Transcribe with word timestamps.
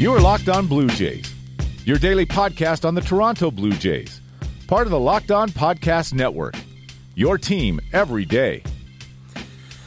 You 0.00 0.14
are 0.14 0.20
Locked 0.22 0.48
On 0.48 0.66
Blue 0.66 0.88
Jays, 0.88 1.30
your 1.84 1.98
daily 1.98 2.24
podcast 2.24 2.86
on 2.86 2.94
the 2.94 3.02
Toronto 3.02 3.50
Blue 3.50 3.72
Jays, 3.72 4.22
part 4.66 4.86
of 4.86 4.92
the 4.92 4.98
Locked 4.98 5.30
On 5.30 5.50
Podcast 5.50 6.14
Network. 6.14 6.54
Your 7.16 7.36
team 7.36 7.78
every 7.92 8.24
day. 8.24 8.62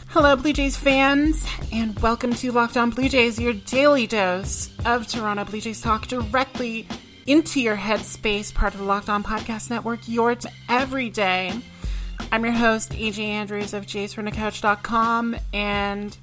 Hello, 0.09 0.35
Blue 0.35 0.53
Jays 0.53 0.77
fans, 0.77 1.43
and 1.71 1.97
welcome 1.97 2.31
to 2.31 2.51
Locked 2.51 2.77
On 2.77 2.91
Blue 2.91 3.09
Jays, 3.09 3.39
your 3.39 3.53
daily 3.53 4.05
dose 4.05 4.69
of 4.85 5.07
Toronto 5.07 5.45
Blue 5.45 5.59
Jays 5.59 5.81
talk 5.81 6.05
directly 6.05 6.87
into 7.25 7.59
your 7.59 7.75
headspace, 7.75 8.53
part 8.53 8.75
of 8.75 8.81
the 8.81 8.85
Locked 8.85 9.09
On 9.09 9.23
Podcast 9.23 9.71
Network, 9.71 10.07
your 10.07 10.37
every 10.69 11.09
day. 11.09 11.59
I'm 12.31 12.43
your 12.43 12.53
host, 12.53 12.91
AJ 12.91 13.17
Andrews 13.17 13.73
of 13.73 13.87
jaysfromthecouch.com, 13.87 15.37
and 15.53 16.15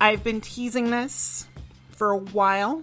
I've 0.00 0.24
been 0.24 0.40
teasing 0.40 0.90
this 0.90 1.46
for 1.90 2.10
a 2.10 2.18
while, 2.18 2.82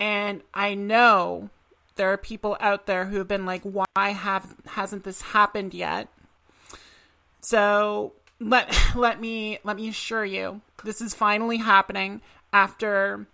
and 0.00 0.42
I 0.52 0.74
know 0.74 1.50
there 1.96 2.12
are 2.12 2.16
people 2.16 2.56
out 2.60 2.86
there 2.86 3.06
who 3.06 3.18
have 3.18 3.28
been 3.28 3.46
like, 3.46 3.62
"Why 3.62 4.10
have 4.10 4.54
hasn't 4.66 5.04
this 5.04 5.22
happened 5.22 5.74
yet?" 5.74 6.08
So 7.40 8.12
let 8.40 8.74
let 8.94 9.20
me 9.20 9.58
let 9.64 9.76
me 9.76 9.88
assure 9.88 10.24
you, 10.24 10.60
this 10.84 11.00
is 11.00 11.14
finally 11.14 11.58
happening 11.58 12.20
after 12.52 13.26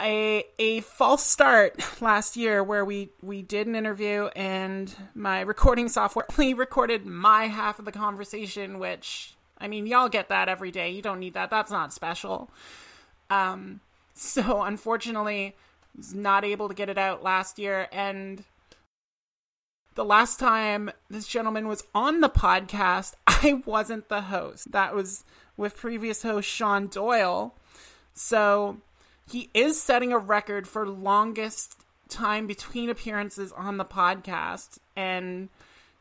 a 0.00 0.44
a 0.58 0.80
false 0.80 1.24
start 1.24 1.80
last 2.00 2.36
year 2.36 2.62
where 2.62 2.84
we 2.84 3.10
we 3.22 3.42
did 3.42 3.66
an 3.66 3.74
interview 3.74 4.26
and 4.34 4.94
my 5.14 5.40
recording 5.40 5.88
software 5.88 6.26
only 6.38 6.54
recorded 6.54 7.06
my 7.06 7.46
half 7.46 7.78
of 7.78 7.84
the 7.84 7.92
conversation 7.92 8.78
which 8.78 9.34
I 9.58 9.68
mean 9.68 9.86
y'all 9.86 10.08
get 10.08 10.28
that 10.28 10.48
every 10.48 10.70
day. 10.72 10.90
You 10.90 11.00
don't 11.00 11.20
need 11.20 11.34
that. 11.34 11.50
That's 11.50 11.70
not 11.70 11.92
special. 11.92 12.50
Um 13.30 13.80
so 14.14 14.62
unfortunately 14.62 15.56
was 15.96 16.14
not 16.14 16.44
able 16.44 16.68
to 16.68 16.74
get 16.74 16.88
it 16.88 16.98
out 16.98 17.22
last 17.22 17.58
year 17.58 17.88
and 17.92 18.44
the 19.94 20.04
last 20.04 20.40
time 20.40 20.90
this 21.08 21.26
gentleman 21.26 21.68
was 21.68 21.84
on 21.94 22.20
the 22.20 22.28
podcast 22.28 23.14
I 23.26 23.62
wasn't 23.64 24.08
the 24.08 24.22
host 24.22 24.72
that 24.72 24.94
was 24.94 25.24
with 25.56 25.76
previous 25.76 26.22
host 26.22 26.48
Sean 26.48 26.88
Doyle 26.88 27.54
so 28.14 28.78
he 29.26 29.50
is 29.54 29.80
setting 29.80 30.12
a 30.12 30.18
record 30.18 30.68
for 30.68 30.86
longest 30.86 31.84
time 32.08 32.46
between 32.46 32.90
appearances 32.90 33.52
on 33.52 33.76
the 33.76 33.84
podcast. 33.84 34.78
And, 34.96 35.48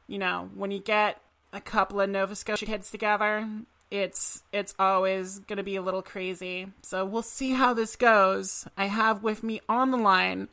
you 0.07 0.17
know, 0.17 0.49
when 0.53 0.71
you 0.71 0.79
get 0.79 1.21
a 1.51 1.61
couple 1.61 2.01
of 2.01 2.09
Nova 2.09 2.35
Scotia 2.35 2.65
kids 2.65 2.91
together, 2.91 3.47
it's 3.93 4.41
it's 4.51 4.73
always 4.79 5.37
going 5.39 5.57
to 5.57 5.63
be 5.63 5.75
a 5.75 5.81
little 5.81 6.01
crazy. 6.01 6.67
So 6.81 7.05
we'll 7.05 7.21
see 7.21 7.51
how 7.51 7.75
this 7.75 7.95
goes. 7.95 8.67
I 8.75 8.87
have 8.87 9.21
with 9.21 9.43
me 9.43 9.61
on 9.69 9.91
the 9.91 9.97
line 9.97 10.49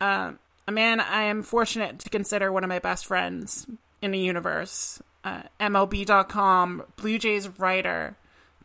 uh, 0.00 0.32
a 0.66 0.72
man 0.72 0.98
I 0.98 1.22
am 1.22 1.44
fortunate 1.44 2.00
to 2.00 2.10
consider 2.10 2.50
one 2.50 2.64
of 2.64 2.68
my 2.68 2.80
best 2.80 3.06
friends 3.06 3.68
in 4.02 4.10
the 4.10 4.18
universe. 4.18 5.00
Uh, 5.22 5.42
MLB.com, 5.60 6.82
Blue 6.96 7.18
Jays 7.18 7.48
writer, 7.60 8.16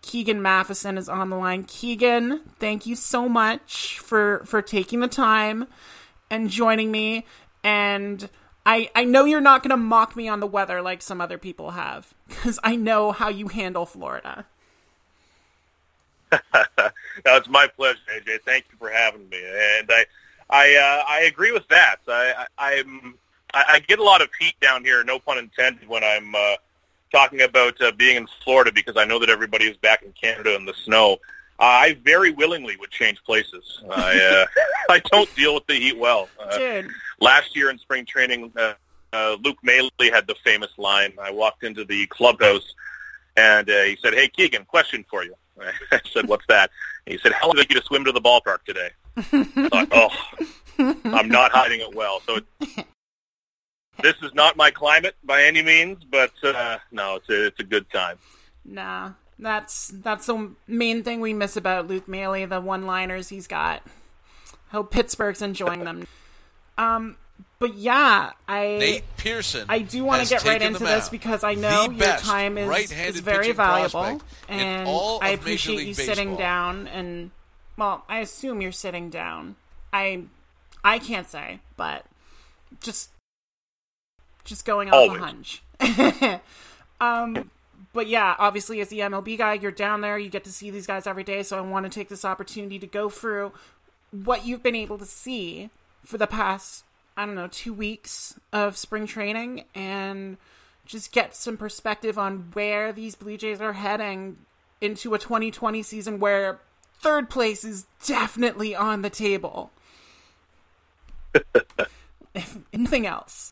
Keegan 0.02 0.42
Matheson 0.42 0.98
is 0.98 1.08
on 1.08 1.30
the 1.30 1.38
line. 1.38 1.64
Keegan, 1.66 2.42
thank 2.58 2.88
you 2.88 2.96
so 2.96 3.30
much 3.30 4.00
for 4.00 4.42
for 4.46 4.64
taking 4.64 5.02
the 5.02 5.08
time 5.08 5.68
and 6.32 6.50
joining 6.50 6.92
me. 6.92 7.28
And 7.64 8.28
I 8.66 8.90
I 8.96 9.04
know 9.04 9.26
you're 9.26 9.42
not 9.42 9.64
going 9.64 9.72
to 9.72 9.78
mock 9.78 10.16
me 10.16 10.28
on 10.28 10.40
the 10.40 10.48
weather 10.48 10.82
like 10.82 11.02
some 11.02 11.22
other 11.22 11.38
people 11.38 11.72
have 11.72 12.14
because 12.28 12.60
I 12.64 12.76
know 12.76 13.12
how 13.12 13.30
you 13.30 13.48
handle 13.48 13.86
Florida. 13.86 14.46
no, 16.32 16.40
it's 17.26 17.50
my 17.50 17.68
pleasure, 17.68 18.00
AJ. 18.16 18.42
Thank 18.46 18.66
you 18.72 18.78
for 18.78 18.90
having 18.90 19.28
me. 19.30 19.42
And 19.44 19.90
I 19.90 20.06
I 20.50 20.76
uh, 20.76 21.04
I 21.08 21.22
agree 21.22 21.52
with 21.52 21.68
that. 21.70 21.98
I, 22.08 22.46
I 22.58 22.80
I'm 22.80 23.16
I, 23.54 23.64
I 23.70 23.80
get 23.80 24.00
a 24.00 24.04
lot 24.04 24.22
of 24.22 24.30
heat 24.40 24.56
down 24.62 24.84
here, 24.84 25.04
no 25.04 25.20
pun 25.20 25.38
intended, 25.38 25.88
when 25.88 26.04
I'm. 26.04 26.36
Uh, 26.36 26.56
talking 27.12 27.42
about 27.42 27.80
uh, 27.82 27.92
being 27.94 28.18
in 28.18 28.28
Florida 28.44 28.72
because 28.72 28.98
I 28.98 29.06
know 29.06 29.20
that 29.20 29.30
everybody 29.30 29.66
is 29.66 29.78
back 29.78 30.04
in 30.04 30.12
Canada 30.14 30.56
in 30.56 30.66
the 30.66 30.74
snow. 30.74 31.18
I 31.60 31.98
very 32.04 32.32
willingly 32.32 32.78
would 32.78 32.92
change 32.92 33.22
places. 33.24 33.82
I 33.92 34.18
uh, 34.18 34.62
I 34.90 35.00
don't 35.12 35.34
deal 35.36 35.54
with 35.56 35.68
the 35.68 35.76
heat 35.76 35.98
well. 35.98 36.30
Uh, 36.40 36.58
Dude. 36.58 36.90
Last 37.20 37.56
year 37.56 37.70
in 37.70 37.78
spring 37.78 38.06
training, 38.06 38.52
uh, 38.56 38.74
uh, 39.12 39.38
Luke 39.44 39.58
Maile 39.62 39.90
had 40.00 40.26
the 40.28 40.36
famous 40.44 40.72
line. 40.78 41.14
I 41.22 41.32
walked 41.32 41.64
into 41.64 41.84
the 41.84 42.08
clubhouse 42.08 42.74
and 43.36 43.70
uh, 43.70 43.84
he 43.84 43.98
said, 44.02 44.14
"Hey 44.14 44.28
Keegan, 44.28 44.66
question 44.66 45.06
for 45.10 45.24
you." 45.24 45.36
I 45.92 46.00
said, 46.14 46.28
"What's 46.28 46.46
that?" 46.48 46.72
And 47.06 47.14
he 47.14 47.20
said, 47.20 47.34
"How 47.34 47.48
long 47.48 47.56
did 47.56 47.70
you 47.70 47.80
to 47.80 47.86
swim 47.86 48.06
to 48.06 48.12
the 48.12 48.22
ballpark 48.22 48.64
today?" 48.66 48.90
I 49.18 49.22
thought, 49.70 49.88
"Oh, 50.80 50.96
I'm 51.06 51.30
not 51.30 51.52
hiding 51.52 51.82
it 51.82 51.94
well." 51.96 52.22
So 52.26 52.38
it, 52.38 52.86
this 54.02 54.16
is 54.22 54.34
not 54.34 54.56
my 54.58 54.72
climate 54.72 55.16
by 55.24 55.44
any 55.44 55.62
means, 55.62 56.04
but 56.10 56.32
uh, 56.44 56.78
no, 56.92 57.16
it's 57.16 57.30
a, 57.30 57.48
it's 57.48 57.60
a 57.60 57.64
good 57.64 57.90
time. 57.90 58.18
Nah, 58.66 59.12
that's 59.40 59.88
that's 59.88 60.26
the 60.26 60.52
main 60.68 61.04
thing 61.04 61.22
we 61.22 61.34
miss 61.34 61.56
about 61.56 61.88
Luke 61.88 62.08
Maile, 62.08 62.48
the 62.48 62.62
one-liners 62.62 63.30
he's 63.30 63.48
got. 63.48 63.82
Hope 64.72 64.92
Pittsburgh's 64.92 65.42
enjoying 65.42 65.84
them. 65.84 66.08
Um, 66.78 67.16
but 67.58 67.76
yeah, 67.76 68.32
I 68.48 68.64
Nate 68.80 69.18
Pearson. 69.18 69.66
I 69.70 69.80
do 69.80 70.04
want 70.04 70.24
to 70.24 70.30
get 70.30 70.46
right 70.46 70.62
into 70.62 70.80
this 70.80 71.10
because 71.10 71.44
I 71.44 71.56
know 71.56 71.90
your 71.90 72.18
time 72.18 72.58
is, 72.58 72.92
is 72.92 73.20
very 73.20 73.52
valuable, 73.52 74.22
and 74.48 74.88
I 74.88 75.30
appreciate 75.30 75.78
League 75.78 75.88
you 75.88 75.94
sitting 75.94 76.36
down 76.36 76.88
and 76.88 77.32
well, 77.78 78.04
I 78.10 78.20
assume 78.20 78.62
you're 78.62 78.72
sitting 78.72 79.10
down. 79.10 79.56
I 79.92 80.24
I 80.84 81.00
can't 81.00 81.30
say, 81.30 81.60
but 81.78 82.06
just 82.82 83.10
just 84.44 84.66
going 84.66 84.90
off 84.90 84.96
Always. 84.96 85.22
a 85.80 85.84
hunch. 85.84 86.42
um, 87.02 87.50
but 87.94 88.08
yeah, 88.08 88.36
obviously 88.38 88.82
as 88.82 88.90
the 88.90 89.00
MLB 89.00 89.38
guy, 89.38 89.54
you're 89.54 89.72
down 89.72 90.02
there. 90.02 90.18
You 90.18 90.30
get 90.30 90.44
to 90.44 90.52
see 90.52 90.70
these 90.70 90.88
guys 90.88 91.08
every 91.08 91.24
day. 91.24 91.44
So 91.44 91.58
I 91.58 91.62
want 91.62 91.86
to 91.86 91.90
take 91.90 92.10
this 92.10 92.26
opportunity 92.26 92.80
to 92.80 92.88
go 92.88 93.10
through 93.10 93.52
what 94.12 94.46
you've 94.46 94.64
been 94.64 94.76
able 94.76 94.98
to 94.98 95.06
see 95.06 95.70
for 96.04 96.18
the 96.18 96.28
past 96.28 96.84
I 97.20 97.26
don't 97.26 97.36
know 97.36 97.50
two 97.52 97.74
weeks 97.74 98.40
of 98.54 98.78
spring 98.78 99.06
training 99.06 99.66
and 99.76 100.38
just 100.86 101.12
get 101.12 101.36
some 101.36 101.58
perspective 101.58 102.18
on 102.18 102.52
where 102.54 102.94
these 102.94 103.14
Blue 103.16 103.36
Jays 103.36 103.60
are 103.60 103.74
heading 103.74 104.38
into 104.80 105.14
a 105.14 105.20
2020 105.20 105.84
season 105.84 106.22
where 106.22 106.62
third 107.02 107.30
place 107.30 107.66
is 107.66 107.86
definitely 108.06 108.74
on 108.74 109.02
the 109.02 109.10
table. 109.10 109.70
if 112.34 112.58
anything 112.72 113.06
else. 113.06 113.52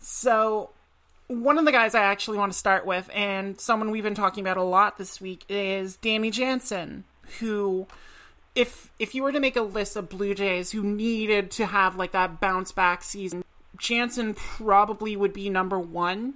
So, 0.00 0.70
one 1.30 1.58
of 1.58 1.64
the 1.64 1.70
guys 1.70 1.94
I 1.94 2.02
actually 2.02 2.38
want 2.38 2.52
to 2.52 2.58
start 2.58 2.84
with, 2.84 3.08
and 3.14 3.60
someone 3.60 3.92
we've 3.92 4.02
been 4.02 4.16
talking 4.16 4.42
about 4.42 4.56
a 4.56 4.64
lot 4.64 4.98
this 4.98 5.20
week, 5.20 5.44
is 5.48 5.96
Danny 5.96 6.30
Jansen, 6.32 7.04
who, 7.38 7.86
if 8.56 8.90
if 8.98 9.14
you 9.14 9.22
were 9.22 9.30
to 9.30 9.38
make 9.38 9.54
a 9.54 9.62
list 9.62 9.94
of 9.94 10.08
Blue 10.08 10.34
Jays 10.34 10.72
who 10.72 10.82
needed 10.82 11.52
to 11.52 11.66
have 11.66 11.94
like 11.94 12.10
that 12.12 12.40
bounce 12.40 12.72
back 12.72 13.04
season, 13.04 13.44
Jansen 13.78 14.34
probably 14.34 15.14
would 15.14 15.32
be 15.32 15.48
number 15.48 15.78
one 15.78 16.34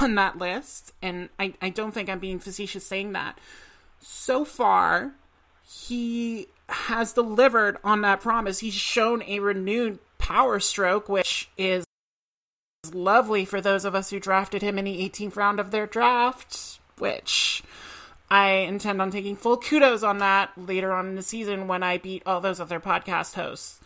on 0.00 0.14
that 0.14 0.38
list. 0.38 0.92
And 1.02 1.28
I, 1.40 1.54
I 1.60 1.70
don't 1.70 1.92
think 1.92 2.08
I'm 2.08 2.20
being 2.20 2.38
facetious 2.38 2.86
saying 2.86 3.12
that. 3.12 3.36
So 3.98 4.44
far, 4.44 5.12
he 5.66 6.46
has 6.68 7.12
delivered 7.12 7.78
on 7.82 8.02
that 8.02 8.20
promise. 8.20 8.60
He's 8.60 8.74
shown 8.74 9.24
a 9.24 9.40
renewed 9.40 9.98
power 10.18 10.60
stroke, 10.60 11.08
which 11.08 11.50
is 11.58 11.84
lovely 12.92 13.44
for 13.44 13.60
those 13.60 13.84
of 13.84 13.94
us 13.94 14.10
who 14.10 14.18
drafted 14.18 14.62
him 14.62 14.78
in 14.78 14.84
the 14.84 15.08
18th 15.08 15.36
round 15.36 15.60
of 15.60 15.70
their 15.70 15.86
draft, 15.86 16.80
which 16.98 17.62
I 18.30 18.50
intend 18.50 19.02
on 19.02 19.10
taking 19.10 19.36
full 19.36 19.56
kudos 19.56 20.02
on 20.02 20.18
that 20.18 20.50
later 20.56 20.92
on 20.92 21.08
in 21.08 21.14
the 21.16 21.22
season 21.22 21.68
when 21.68 21.82
I 21.82 21.98
beat 21.98 22.22
all 22.26 22.40
those 22.40 22.60
other 22.60 22.80
podcast 22.80 23.34
hosts. 23.34 23.80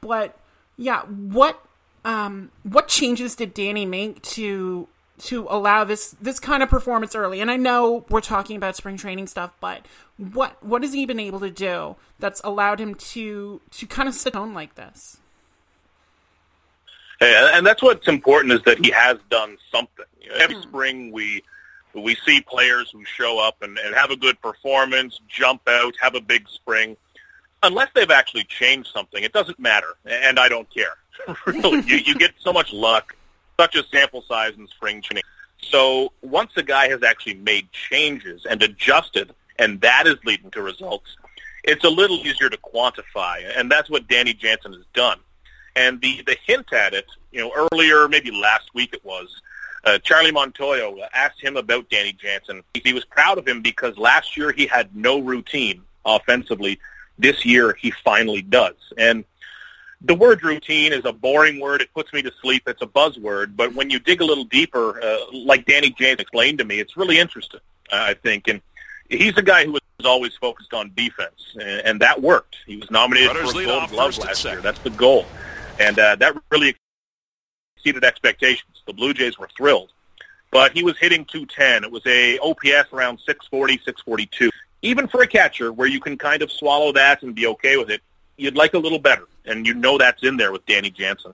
But 0.00 0.36
yeah, 0.76 1.02
what 1.02 1.60
um 2.04 2.50
what 2.64 2.88
changes 2.88 3.36
did 3.36 3.54
Danny 3.54 3.86
make 3.86 4.20
to 4.22 4.88
to 5.16 5.46
allow 5.48 5.84
this 5.84 6.16
this 6.20 6.40
kind 6.40 6.62
of 6.62 6.68
performance 6.68 7.14
early? 7.14 7.40
And 7.40 7.50
I 7.50 7.56
know 7.56 8.04
we're 8.10 8.20
talking 8.20 8.56
about 8.56 8.76
spring 8.76 8.96
training 8.96 9.28
stuff, 9.28 9.52
but 9.60 9.86
what 10.16 10.62
what 10.62 10.82
has 10.82 10.92
he 10.92 11.06
been 11.06 11.20
able 11.20 11.40
to 11.40 11.50
do 11.50 11.96
that's 12.18 12.40
allowed 12.42 12.80
him 12.80 12.94
to 12.96 13.60
to 13.70 13.86
kind 13.86 14.08
of 14.08 14.14
sit 14.14 14.34
on 14.34 14.54
like 14.54 14.74
this? 14.74 15.18
And 17.20 17.66
that's 17.66 17.82
what's 17.82 18.08
important 18.08 18.52
is 18.52 18.62
that 18.62 18.84
he 18.84 18.90
has 18.90 19.18
done 19.30 19.56
something. 19.70 20.04
Every 20.34 20.56
mm-hmm. 20.56 20.68
spring 20.68 21.12
we 21.12 21.42
we 21.94 22.16
see 22.26 22.40
players 22.40 22.90
who 22.90 23.04
show 23.04 23.38
up 23.38 23.62
and, 23.62 23.78
and 23.78 23.94
have 23.94 24.10
a 24.10 24.16
good 24.16 24.40
performance, 24.40 25.20
jump 25.28 25.62
out, 25.68 25.94
have 26.00 26.14
a 26.14 26.20
big 26.20 26.48
spring. 26.48 26.96
Unless 27.62 27.90
they've 27.94 28.10
actually 28.10 28.44
changed 28.44 28.90
something, 28.92 29.22
it 29.22 29.32
doesn't 29.32 29.58
matter, 29.58 29.94
and 30.04 30.38
I 30.38 30.48
don't 30.48 30.68
care. 30.74 30.96
really, 31.46 31.82
you, 31.82 31.96
you 31.98 32.14
get 32.16 32.32
so 32.38 32.52
much 32.52 32.72
luck, 32.72 33.16
such 33.58 33.76
a 33.76 33.84
sample 33.84 34.22
size 34.22 34.54
in 34.58 34.66
spring 34.68 35.02
training. 35.02 35.22
So 35.62 36.12
once 36.20 36.50
a 36.56 36.62
guy 36.62 36.88
has 36.88 37.02
actually 37.02 37.34
made 37.34 37.70
changes 37.72 38.44
and 38.44 38.62
adjusted, 38.62 39.32
and 39.58 39.80
that 39.80 40.06
is 40.06 40.16
leading 40.24 40.50
to 40.50 40.62
results, 40.62 41.16
it's 41.62 41.84
a 41.84 41.88
little 41.88 42.18
easier 42.18 42.50
to 42.50 42.58
quantify, 42.58 43.50
and 43.56 43.70
that's 43.70 43.88
what 43.88 44.08
Danny 44.08 44.34
Jansen 44.34 44.74
has 44.74 44.84
done. 44.92 45.18
And 45.76 46.00
the 46.00 46.22
the 46.26 46.36
hint 46.46 46.72
at 46.72 46.94
it, 46.94 47.06
you 47.32 47.40
know, 47.40 47.68
earlier 47.72 48.08
maybe 48.08 48.30
last 48.30 48.72
week 48.74 48.94
it 48.94 49.04
was. 49.04 49.40
Uh, 49.84 49.98
Charlie 49.98 50.32
Montoyo 50.32 50.96
asked 51.12 51.42
him 51.42 51.56
about 51.56 51.90
Danny 51.90 52.12
Jansen. 52.12 52.62
He 52.72 52.94
was 52.94 53.04
proud 53.04 53.36
of 53.36 53.46
him 53.46 53.60
because 53.60 53.98
last 53.98 54.36
year 54.36 54.50
he 54.50 54.66
had 54.66 54.94
no 54.96 55.18
routine 55.18 55.82
offensively. 56.06 56.78
This 57.18 57.44
year 57.44 57.76
he 57.78 57.90
finally 57.90 58.40
does. 58.40 58.76
And 58.96 59.24
the 60.00 60.14
word 60.14 60.42
routine 60.42 60.92
is 60.92 61.04
a 61.04 61.12
boring 61.12 61.60
word. 61.60 61.82
It 61.82 61.92
puts 61.92 62.12
me 62.12 62.22
to 62.22 62.32
sleep. 62.40 62.62
It's 62.66 62.80
a 62.82 62.86
buzzword. 62.86 63.56
But 63.56 63.74
when 63.74 63.90
you 63.90 63.98
dig 63.98 64.20
a 64.20 64.24
little 64.24 64.44
deeper, 64.44 65.02
uh, 65.02 65.18
like 65.32 65.66
Danny 65.66 65.90
Jansen 65.90 66.20
explained 66.20 66.58
to 66.58 66.64
me, 66.64 66.78
it's 66.78 66.96
really 66.96 67.18
interesting, 67.18 67.60
I 67.92 68.14
think. 68.14 68.48
And 68.48 68.62
he's 69.10 69.36
a 69.36 69.42
guy 69.42 69.66
who 69.66 69.72
was 69.72 69.80
always 70.04 70.34
focused 70.34 70.72
on 70.72 70.92
defense, 70.96 71.54
and, 71.54 71.86
and 71.86 72.00
that 72.00 72.22
worked. 72.22 72.56
He 72.66 72.76
was 72.76 72.90
nominated 72.90 73.28
Runners 73.28 73.52
for 73.52 73.60
a 73.60 73.64
Gold 73.64 73.90
Glove 73.90 74.18
last 74.18 74.44
year. 74.44 74.60
That's 74.60 74.80
the 74.80 74.90
goal 74.90 75.26
and 75.78 75.98
uh, 75.98 76.16
that 76.16 76.36
really 76.50 76.76
exceeded 77.76 78.04
expectations. 78.04 78.82
The 78.86 78.92
Blue 78.92 79.14
Jays 79.14 79.38
were 79.38 79.48
thrilled, 79.56 79.92
but 80.50 80.72
he 80.72 80.82
was 80.82 80.96
hitting 80.98 81.24
210. 81.24 81.84
It 81.84 81.90
was 81.90 82.06
a 82.06 82.38
OPS 82.38 82.92
around 82.92 83.18
640, 83.20 83.74
642. 83.78 84.50
Even 84.82 85.08
for 85.08 85.22
a 85.22 85.26
catcher, 85.26 85.72
where 85.72 85.88
you 85.88 86.00
can 86.00 86.18
kind 86.18 86.42
of 86.42 86.52
swallow 86.52 86.92
that 86.92 87.22
and 87.22 87.34
be 87.34 87.46
okay 87.46 87.76
with 87.76 87.90
it, 87.90 88.02
you'd 88.36 88.56
like 88.56 88.74
a 88.74 88.78
little 88.78 88.98
better, 88.98 89.26
and 89.46 89.66
you 89.66 89.74
know 89.74 89.98
that's 89.98 90.22
in 90.22 90.36
there 90.36 90.52
with 90.52 90.64
Danny 90.66 90.90
Jansen. 90.90 91.32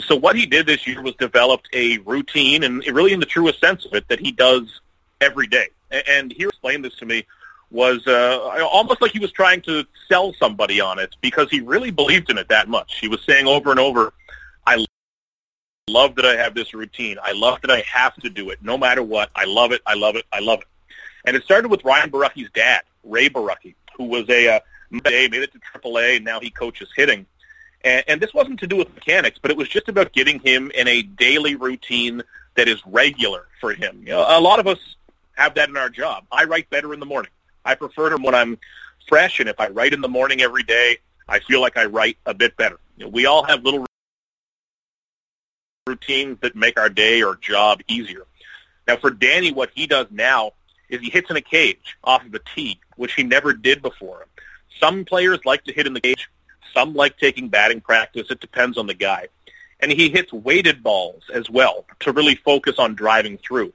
So 0.00 0.14
what 0.14 0.36
he 0.36 0.44
did 0.44 0.66
this 0.66 0.86
year 0.86 1.00
was 1.00 1.14
developed 1.14 1.68
a 1.72 1.98
routine, 1.98 2.64
and 2.64 2.86
really 2.86 3.12
in 3.12 3.20
the 3.20 3.26
truest 3.26 3.60
sense 3.60 3.86
of 3.86 3.94
it, 3.94 4.06
that 4.08 4.20
he 4.20 4.30
does 4.30 4.80
every 5.20 5.46
day. 5.46 5.68
And 5.90 6.32
he 6.32 6.44
explained 6.44 6.84
this 6.84 6.96
to 6.96 7.06
me 7.06 7.24
was 7.70 8.06
uh, 8.06 8.66
almost 8.70 9.02
like 9.02 9.10
he 9.10 9.18
was 9.18 9.32
trying 9.32 9.60
to 9.62 9.84
sell 10.08 10.32
somebody 10.34 10.80
on 10.80 10.98
it 10.98 11.16
because 11.20 11.50
he 11.50 11.60
really 11.60 11.90
believed 11.90 12.30
in 12.30 12.38
it 12.38 12.48
that 12.48 12.68
much. 12.68 12.98
He 13.00 13.08
was 13.08 13.22
saying 13.24 13.46
over 13.46 13.70
and 13.70 13.80
over, 13.80 14.12
I 14.66 14.84
love 15.88 16.14
that 16.16 16.24
I 16.24 16.36
have 16.36 16.54
this 16.54 16.74
routine. 16.74 17.18
I 17.22 17.32
love 17.32 17.60
that 17.62 17.70
I 17.70 17.80
have 17.92 18.14
to 18.16 18.30
do 18.30 18.50
it 18.50 18.58
no 18.62 18.78
matter 18.78 19.02
what. 19.02 19.30
I 19.34 19.44
love 19.44 19.72
it. 19.72 19.82
I 19.86 19.94
love 19.94 20.16
it. 20.16 20.24
I 20.32 20.40
love 20.40 20.60
it. 20.60 20.66
And 21.24 21.36
it 21.36 21.42
started 21.42 21.68
with 21.68 21.84
Ryan 21.84 22.10
Borucki's 22.10 22.50
dad, 22.54 22.82
Ray 23.02 23.28
Borucki, 23.28 23.74
who 23.96 24.04
was 24.04 24.28
a 24.28 24.56
uh, 24.56 24.60
made 24.90 25.34
it 25.34 25.52
to 25.52 25.58
AAA, 25.58 26.16
and 26.16 26.24
now 26.24 26.40
he 26.40 26.50
coaches 26.50 26.88
hitting. 26.96 27.26
And, 27.84 28.04
and 28.08 28.20
this 28.20 28.32
wasn't 28.32 28.60
to 28.60 28.66
do 28.66 28.76
with 28.76 28.94
mechanics, 28.94 29.38
but 29.40 29.50
it 29.50 29.56
was 29.56 29.68
just 29.68 29.88
about 29.88 30.12
getting 30.12 30.38
him 30.40 30.70
in 30.74 30.88
a 30.88 31.02
daily 31.02 31.56
routine 31.56 32.22
that 32.54 32.68
is 32.68 32.80
regular 32.86 33.46
for 33.60 33.72
him. 33.72 34.00
You 34.00 34.10
know, 34.10 34.24
a 34.26 34.40
lot 34.40 34.60
of 34.60 34.66
us 34.66 34.96
have 35.34 35.54
that 35.54 35.68
in 35.68 35.76
our 35.76 35.90
job. 35.90 36.24
I 36.32 36.44
write 36.44 36.70
better 36.70 36.94
in 36.94 37.00
the 37.00 37.06
morning. 37.06 37.30
I 37.66 37.74
prefer 37.74 38.10
them 38.10 38.22
when 38.22 38.34
I'm 38.34 38.58
fresh, 39.08 39.40
and 39.40 39.48
if 39.48 39.60
I 39.60 39.68
write 39.68 39.92
in 39.92 40.00
the 40.00 40.08
morning 40.08 40.40
every 40.40 40.62
day, 40.62 40.98
I 41.28 41.40
feel 41.40 41.60
like 41.60 41.76
I 41.76 41.86
write 41.86 42.16
a 42.24 42.32
bit 42.32 42.56
better. 42.56 42.78
You 42.96 43.04
know, 43.04 43.10
we 43.10 43.26
all 43.26 43.42
have 43.42 43.64
little 43.64 43.84
routines 45.86 46.38
that 46.40 46.56
make 46.56 46.78
our 46.78 46.88
day 46.88 47.22
or 47.22 47.36
job 47.36 47.80
easier. 47.88 48.26
Now, 48.86 48.96
for 48.96 49.10
Danny, 49.10 49.52
what 49.52 49.70
he 49.74 49.86
does 49.86 50.06
now 50.10 50.52
is 50.88 51.00
he 51.00 51.10
hits 51.10 51.30
in 51.30 51.36
a 51.36 51.40
cage 51.40 51.96
off 52.04 52.24
of 52.24 52.34
a 52.34 52.40
tee, 52.54 52.80
which 52.96 53.14
he 53.14 53.24
never 53.24 53.52
did 53.52 53.82
before. 53.82 54.26
Some 54.80 55.04
players 55.04 55.40
like 55.44 55.64
to 55.64 55.72
hit 55.72 55.86
in 55.86 55.92
the 55.92 56.00
cage. 56.00 56.28
Some 56.72 56.94
like 56.94 57.18
taking 57.18 57.48
batting 57.48 57.80
practice. 57.80 58.30
It 58.30 58.40
depends 58.40 58.78
on 58.78 58.86
the 58.86 58.94
guy. 58.94 59.28
And 59.80 59.90
he 59.90 60.08
hits 60.08 60.32
weighted 60.32 60.82
balls 60.82 61.24
as 61.32 61.50
well 61.50 61.86
to 62.00 62.12
really 62.12 62.36
focus 62.36 62.78
on 62.78 62.94
driving 62.94 63.38
through. 63.38 63.72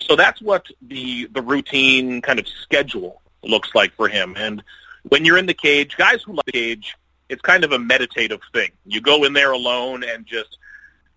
So 0.00 0.16
that's 0.16 0.40
what 0.40 0.66
the 0.80 1.26
the 1.26 1.42
routine 1.42 2.22
kind 2.22 2.38
of 2.38 2.46
schedule 2.48 3.20
looks 3.42 3.74
like 3.74 3.92
for 3.94 4.08
him. 4.08 4.34
And 4.36 4.62
when 5.08 5.24
you're 5.24 5.38
in 5.38 5.46
the 5.46 5.54
cage, 5.54 5.96
guys 5.96 6.22
who 6.22 6.34
like 6.34 6.46
the 6.46 6.52
cage, 6.52 6.96
it's 7.28 7.42
kind 7.42 7.64
of 7.64 7.72
a 7.72 7.78
meditative 7.78 8.40
thing. 8.52 8.70
You 8.86 9.00
go 9.00 9.24
in 9.24 9.32
there 9.32 9.52
alone 9.52 10.04
and 10.04 10.26
just 10.26 10.58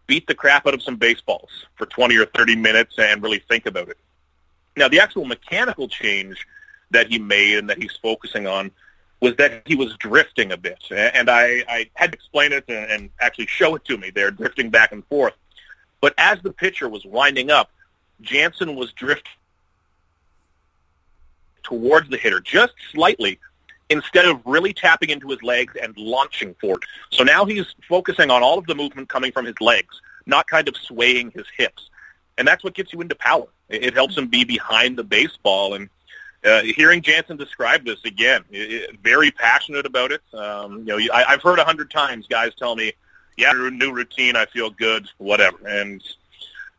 beat 0.07 0.28
the 0.28 0.36
crap 0.36 0.68
out 0.68 0.74
of 0.74 0.81
some 0.81 0.98
baseballs 0.98 1.66
for 1.75 1.86
20 1.86 2.18
or 2.18 2.25
30 2.25 2.56
minutes 2.57 2.95
and 2.98 3.24
really 3.24 3.39
think 3.39 3.66
about 3.66 3.89
it. 3.89 3.98
Now, 4.75 4.88
the 4.88 5.00
actual 5.00 5.25
mechanical 5.25 5.88
change 5.88 6.45
that 6.92 7.07
he 7.07 7.19
made 7.19 7.57
and 7.57 7.69
that 7.69 7.77
he's 7.77 7.95
focusing 8.01 8.48
on 8.48 8.72
was 9.22 9.36
that 9.38 9.62
he 9.66 9.75
was 9.75 9.95
drifting 9.98 10.51
a 10.51 10.57
bit. 10.57 10.84
And 10.92 11.30
I, 11.30 11.63
I 11.68 11.89
had 11.94 12.12
to 12.12 12.18
explain 12.18 12.51
it 12.51 12.66
and, 12.68 12.92
and 12.92 13.10
actually 13.19 13.48
show 13.48 13.75
it 13.75 13.86
to 13.86 13.98
me. 13.98 14.10
They're 14.10 14.31
drifting 14.31 14.69
back 14.69 14.92
and 14.92 15.06
forth. 15.06 15.34
But 16.01 16.16
as 16.18 16.42
the 16.42 16.51
pitcher 16.51 16.89
was 16.89 17.06
winding 17.06 17.51
up, 17.51 17.69
Jansen 18.21 18.75
was 18.75 18.91
drifting 18.94 19.31
towards 21.63 22.09
the 22.09 22.18
hitter 22.18 22.39
just 22.39 22.73
slightly 22.91 23.39
instead 23.89 24.25
of 24.25 24.41
really 24.45 24.73
tapping 24.73 25.09
into 25.09 25.29
his 25.29 25.44
legs 25.44 25.75
and 25.81 25.95
launching 25.97 26.53
forward. 26.56 26.83
So 27.12 27.23
now 27.23 27.45
he's 27.45 27.75
focusing 27.88 28.31
on 28.31 28.41
all 28.41 28.57
of 28.57 28.65
the 28.65 28.75
movement 28.75 29.09
coming 29.09 29.31
from 29.31 29.45
his 29.45 29.59
legs, 29.59 30.01
not 30.25 30.47
kind 30.47 30.68
of 30.68 30.77
swaying 30.77 31.31
his 31.31 31.45
hips. 31.57 31.89
And 32.38 32.47
that's 32.47 32.63
what 32.63 32.73
gets 32.73 32.94
you 32.94 33.01
into 33.01 33.15
power. 33.15 33.47
It 33.69 33.94
helps 33.94 34.18
him 34.18 34.27
be 34.27 34.45
behind 34.45 34.97
the 34.97 35.03
baseball. 35.03 35.74
And 35.74 35.89
uh, 36.44 36.62
hearing 36.63 37.01
Jansen 37.01 37.38
describe 37.38 37.85
this 37.85 38.03
again, 38.06 38.44
it, 38.50 38.97
very 39.01 39.31
passionate 39.31 39.85
about 39.85 40.12
it. 40.12 40.21
Um, 40.33 40.79
you 40.79 40.85
know, 40.85 41.13
I, 41.13 41.25
I've 41.25 41.41
heard 41.41 41.59
a 41.59 41.65
hundred 41.65 41.91
times 41.91 42.27
guys 42.27 42.53
tell 42.56 42.75
me, 42.75 42.94
"Yeah, 43.38 43.51
new 43.51 43.94
routine, 43.94 44.35
I 44.35 44.45
feel 44.45 44.69
good, 44.69 45.07
whatever." 45.17 45.57
And 45.67 46.01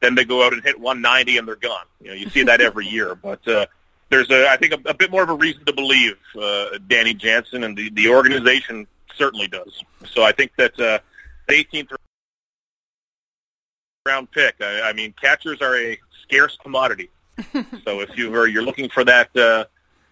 then 0.02 0.14
they 0.14 0.24
go 0.24 0.44
out 0.44 0.52
and 0.52 0.62
hit 0.62 0.78
190 0.78 1.38
and 1.38 1.48
they're 1.48 1.56
gone. 1.56 1.86
You 2.00 2.08
know, 2.08 2.14
you 2.14 2.28
see 2.28 2.42
that 2.42 2.60
every 2.60 2.86
year. 2.86 3.14
But 3.22 3.46
uh, 3.48 3.66
there's 4.10 4.30
a, 4.30 4.48
I 4.48 4.56
think, 4.56 4.74
a, 4.74 4.90
a 4.90 4.94
bit 4.94 5.10
more 5.10 5.22
of 5.22 5.30
a 5.30 5.34
reason 5.34 5.64
to 5.64 5.72
believe 5.72 6.18
uh, 6.40 6.78
Danny 6.88 7.14
Jansen 7.14 7.64
and 7.64 7.76
the, 7.76 7.88
the 7.90 8.08
organization 8.08 8.86
certainly 9.16 9.46
does. 9.46 9.82
So 10.12 10.22
I 10.22 10.32
think 10.32 10.52
that 10.56 10.78
uh, 10.78 10.98
the 11.48 11.54
18th 11.54 11.94
round 14.06 14.30
pick. 14.32 14.56
I, 14.60 14.90
I 14.90 14.92
mean, 14.92 15.14
catchers 15.20 15.62
are 15.62 15.76
a 15.76 15.98
scarce 16.22 16.58
commodity. 16.62 17.10
so 17.84 18.00
if 18.00 18.16
you 18.16 18.34
are 18.34 18.46
you're 18.46 18.62
looking 18.62 18.88
for 18.88 19.04
that, 19.04 19.34
uh, 19.36 19.64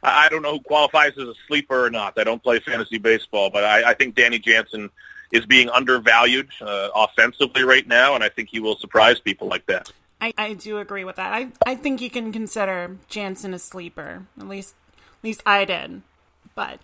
I, 0.03 0.27
I 0.27 0.29
don't 0.29 0.43
know 0.43 0.53
who 0.53 0.61
qualifies 0.61 1.13
as 1.19 1.29
a 1.29 1.35
sleeper 1.49 1.85
or 1.85 1.91
not. 1.91 2.19
I 2.19 2.25
don't 2.25 2.43
play 2.43 2.61
fantasy 2.61 2.99
baseball, 2.99 3.51
but 3.51 3.65
I, 3.65 3.91
I 3.91 3.95
think 3.95 4.15
Danny 4.15 4.39
Jansen 4.39 4.91
is 5.33 5.47
being 5.47 5.69
undervalued 5.71 6.49
uh, 6.61 6.89
offensively 6.95 7.63
right 7.63 7.87
now, 7.87 8.15
and 8.15 8.25
I 8.25 8.29
think 8.29 8.49
he 8.51 8.61
will 8.61 8.77
surprise 8.77 9.21
people 9.21 9.49
like 9.49 9.67
that. 9.67 9.93
I, 10.21 10.35
I 10.37 10.55
do 10.55 10.79
agree 10.79 11.05
with 11.05 11.17
that. 11.17 11.33
I 11.33 11.49
I 11.65 11.75
think 11.75 12.01
you 12.01 12.11
can 12.11 12.33
consider 12.33 12.99
Jansen 13.09 13.55
a 13.55 13.59
sleeper. 13.59 14.27
At 14.39 14.49
least 14.49 14.75
at 14.99 15.25
least 15.25 15.43
I 15.47 15.65
did. 15.65 16.03
But 16.55 16.81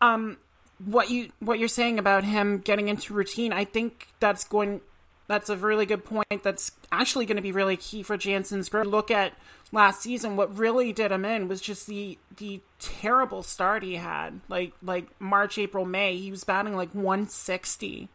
um 0.00 0.36
what 0.84 1.10
you 1.10 1.30
what 1.40 1.58
you're 1.58 1.68
saying 1.68 1.98
about 1.98 2.24
him 2.24 2.58
getting 2.58 2.88
into 2.88 3.14
routine, 3.14 3.52
I 3.52 3.64
think 3.64 4.08
that's 4.20 4.44
going 4.44 4.82
that's 5.28 5.48
a 5.48 5.56
really 5.56 5.86
good 5.86 6.04
point. 6.04 6.42
That's 6.42 6.72
actually 6.92 7.26
going 7.26 7.36
to 7.36 7.42
be 7.42 7.52
really 7.52 7.76
key 7.76 8.02
for 8.02 8.16
Jansen's 8.16 8.68
growth. 8.68 8.86
Look 8.86 9.10
at 9.10 9.32
last 9.72 10.02
season. 10.02 10.36
What 10.36 10.56
really 10.56 10.92
did 10.92 11.12
him 11.12 11.24
in 11.24 11.48
was 11.48 11.60
just 11.60 11.86
the 11.86 12.18
the 12.36 12.60
terrible 12.78 13.42
start 13.42 13.82
he 13.82 13.96
had. 13.96 14.40
Like 14.48 14.72
like 14.82 15.08
March, 15.20 15.58
April, 15.58 15.84
May, 15.84 16.16
he 16.16 16.30
was 16.30 16.44
batting 16.44 16.76
like 16.76 16.90
160, 16.94 18.08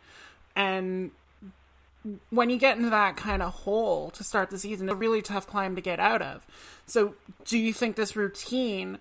and 0.55 1.11
when 2.29 2.49
you 2.49 2.57
get 2.57 2.77
into 2.77 2.89
that 2.89 3.15
kind 3.15 3.41
of 3.41 3.53
hole 3.53 4.09
to 4.11 4.23
start 4.23 4.49
the 4.49 4.57
season, 4.57 4.87
it's 4.87 4.93
a 4.93 4.97
really 4.97 5.21
tough 5.21 5.45
climb 5.45 5.75
to 5.75 5.81
get 5.81 5.99
out 5.99 6.21
of. 6.21 6.45
So, 6.85 7.15
do 7.45 7.57
you 7.57 7.73
think 7.73 7.95
this 7.95 8.15
routine? 8.15 8.97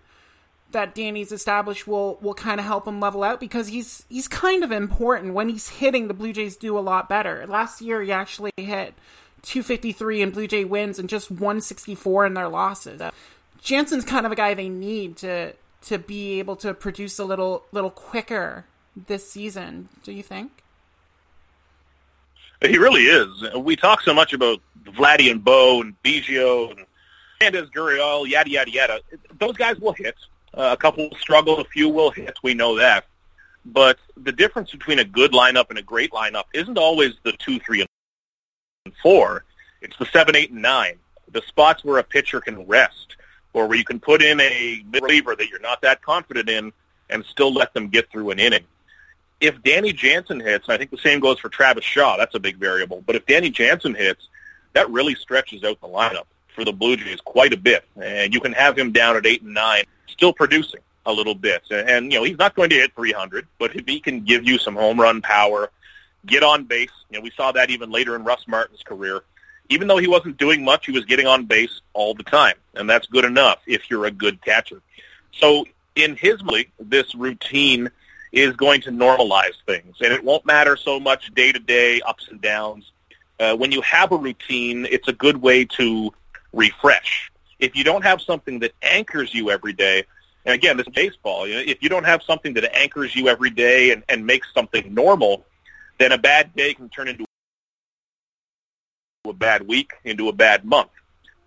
That 0.72 0.94
Danny's 0.94 1.32
established 1.32 1.86
will 1.86 2.18
will 2.20 2.34
kind 2.34 2.60
of 2.60 2.66
help 2.66 2.86
him 2.86 3.00
level 3.00 3.22
out 3.22 3.40
because 3.40 3.68
he's 3.68 4.04
he's 4.08 4.28
kind 4.28 4.62
of 4.62 4.72
important 4.72 5.34
when 5.34 5.48
he's 5.48 5.68
hitting 5.68 6.08
the 6.08 6.14
Blue 6.14 6.32
Jays 6.32 6.56
do 6.56 6.78
a 6.78 6.80
lot 6.80 7.08
better. 7.08 7.46
Last 7.46 7.80
year 7.80 8.02
he 8.02 8.12
actually 8.12 8.52
hit 8.56 8.94
253 9.42 10.22
in 10.22 10.30
Blue 10.30 10.46
Jay 10.46 10.64
wins 10.64 10.98
and 10.98 11.08
just 11.08 11.30
164 11.30 12.26
in 12.26 12.34
their 12.34 12.48
losses. 12.48 13.02
Jansen's 13.62 14.04
kind 14.04 14.26
of 14.26 14.32
a 14.32 14.36
guy 14.36 14.54
they 14.54 14.68
need 14.68 15.16
to 15.18 15.54
to 15.82 15.98
be 15.98 16.38
able 16.38 16.56
to 16.56 16.74
produce 16.74 17.18
a 17.18 17.24
little 17.24 17.64
little 17.72 17.90
quicker 17.90 18.64
this 19.06 19.30
season. 19.30 19.88
Do 20.02 20.12
you 20.12 20.22
think? 20.22 20.62
He 22.60 22.76
really 22.76 23.04
is. 23.04 23.28
We 23.56 23.76
talk 23.76 24.02
so 24.02 24.12
much 24.12 24.34
about 24.34 24.60
Vladdy 24.84 25.30
and 25.30 25.42
Bo 25.42 25.80
and 25.80 25.94
Biggio 26.02 26.70
and 26.70 26.86
Hernandez, 27.40 27.70
Gurriel, 27.70 28.28
yada 28.28 28.50
yada 28.50 28.70
yada. 28.70 29.00
Those 29.38 29.56
guys 29.56 29.78
will 29.78 29.94
hit. 29.94 30.14
Uh, 30.52 30.70
a 30.72 30.76
couple 30.76 31.08
will 31.08 31.16
struggle, 31.16 31.60
a 31.60 31.64
few 31.64 31.88
will 31.88 32.10
hit. 32.10 32.36
We 32.42 32.54
know 32.54 32.76
that. 32.78 33.06
But 33.64 33.98
the 34.16 34.32
difference 34.32 34.70
between 34.70 34.98
a 34.98 35.04
good 35.04 35.32
lineup 35.32 35.70
and 35.70 35.78
a 35.78 35.82
great 35.82 36.12
lineup 36.12 36.44
isn't 36.54 36.78
always 36.78 37.14
the 37.22 37.32
two, 37.32 37.58
three, 37.60 37.84
and 38.84 38.94
four. 39.02 39.44
It's 39.80 39.96
the 39.98 40.06
seven, 40.06 40.34
eight, 40.34 40.50
and 40.50 40.62
nine. 40.62 40.96
The 41.32 41.42
spots 41.42 41.84
where 41.84 41.98
a 41.98 42.02
pitcher 42.02 42.40
can 42.40 42.66
rest, 42.66 43.16
or 43.52 43.66
where 43.66 43.78
you 43.78 43.84
can 43.84 44.00
put 44.00 44.22
in 44.22 44.40
a 44.40 44.84
reliever 44.92 45.36
that 45.36 45.48
you're 45.48 45.60
not 45.60 45.82
that 45.82 46.02
confident 46.02 46.48
in, 46.48 46.72
and 47.08 47.24
still 47.24 47.52
let 47.52 47.74
them 47.74 47.88
get 47.88 48.10
through 48.10 48.30
an 48.30 48.38
inning. 48.38 48.64
If 49.40 49.62
Danny 49.62 49.92
Jansen 49.92 50.40
hits, 50.40 50.66
and 50.66 50.74
I 50.74 50.78
think 50.78 50.90
the 50.90 50.98
same 50.98 51.20
goes 51.20 51.38
for 51.38 51.48
Travis 51.48 51.84
Shaw, 51.84 52.16
that's 52.16 52.34
a 52.34 52.40
big 52.40 52.56
variable. 52.56 53.02
But 53.06 53.16
if 53.16 53.26
Danny 53.26 53.50
Jansen 53.50 53.94
hits, 53.94 54.28
that 54.72 54.90
really 54.90 55.14
stretches 55.14 55.64
out 55.64 55.80
the 55.80 55.88
lineup 55.88 56.26
for 56.54 56.64
the 56.64 56.72
Blue 56.72 56.96
Jays 56.96 57.20
quite 57.20 57.52
a 57.52 57.56
bit, 57.56 57.84
and 58.00 58.34
you 58.34 58.40
can 58.40 58.52
have 58.52 58.76
him 58.76 58.92
down 58.92 59.16
at 59.16 59.26
eight 59.26 59.42
and 59.42 59.54
nine, 59.54 59.84
still 60.10 60.32
producing. 60.32 60.80
a 61.06 61.12
little 61.12 61.34
bit. 61.34 61.62
And, 61.70 62.12
you 62.12 62.18
know, 62.18 62.24
he's 62.24 62.38
not 62.38 62.54
going 62.54 62.70
to 62.70 62.76
hit 62.76 62.94
300, 62.94 63.46
but 63.58 63.74
if 63.74 63.86
he 63.86 64.00
can 64.00 64.20
give 64.20 64.44
you 64.44 64.58
some 64.58 64.76
home 64.76 65.00
run 65.00 65.22
power, 65.22 65.70
get 66.26 66.42
on 66.42 66.64
base, 66.64 66.90
you 67.10 67.18
know, 67.18 67.22
we 67.22 67.30
saw 67.30 67.52
that 67.52 67.70
even 67.70 67.90
later 67.90 68.14
in 68.16 68.24
Russ 68.24 68.46
Martin's 68.46 68.82
career. 68.82 69.22
Even 69.68 69.88
though 69.88 69.98
he 69.98 70.08
wasn't 70.08 70.36
doing 70.36 70.64
much, 70.64 70.86
he 70.86 70.92
was 70.92 71.04
getting 71.04 71.26
on 71.26 71.46
base 71.46 71.80
all 71.94 72.14
the 72.14 72.24
time. 72.24 72.56
And 72.74 72.90
that's 72.90 73.06
good 73.06 73.24
enough 73.24 73.58
if 73.66 73.88
you're 73.90 74.06
a 74.06 74.10
good 74.10 74.42
catcher. 74.42 74.82
So 75.32 75.64
in 75.94 76.16
his 76.16 76.40
league, 76.42 76.70
this 76.78 77.14
routine 77.14 77.90
is 78.32 78.54
going 78.56 78.80
to 78.82 78.90
normalize 78.90 79.54
things. 79.66 79.96
And 80.00 80.12
it 80.12 80.22
won't 80.22 80.44
matter 80.44 80.76
so 80.76 81.00
much 81.00 81.32
day-to-day 81.34 82.00
ups 82.02 82.28
and 82.28 82.40
downs. 82.40 82.90
Uh, 83.38 83.56
when 83.56 83.72
you 83.72 83.80
have 83.82 84.12
a 84.12 84.16
routine, 84.16 84.86
it's 84.90 85.08
a 85.08 85.12
good 85.12 85.36
way 85.36 85.64
to 85.64 86.12
refresh. 86.52 87.29
If 87.60 87.76
you 87.76 87.84
don't 87.84 88.02
have 88.02 88.20
something 88.20 88.58
that 88.60 88.72
anchors 88.82 89.34
you 89.34 89.50
every 89.50 89.72
day, 89.72 90.04
and 90.44 90.54
again, 90.54 90.76
this 90.76 90.86
is 90.86 90.92
baseball. 90.94 91.46
You 91.46 91.54
know, 91.54 91.60
if 91.60 91.82
you 91.82 91.88
don't 91.88 92.04
have 92.04 92.22
something 92.22 92.54
that 92.54 92.74
anchors 92.74 93.14
you 93.14 93.28
every 93.28 93.50
day 93.50 93.92
and, 93.92 94.02
and 94.08 94.26
makes 94.26 94.52
something 94.54 94.92
normal, 94.92 95.44
then 95.98 96.12
a 96.12 96.18
bad 96.18 96.54
day 96.56 96.72
can 96.74 96.88
turn 96.88 97.08
into 97.08 97.24
a 99.26 99.32
bad 99.34 99.66
week, 99.68 99.92
into 100.04 100.28
a 100.28 100.32
bad 100.32 100.64
month. 100.64 100.90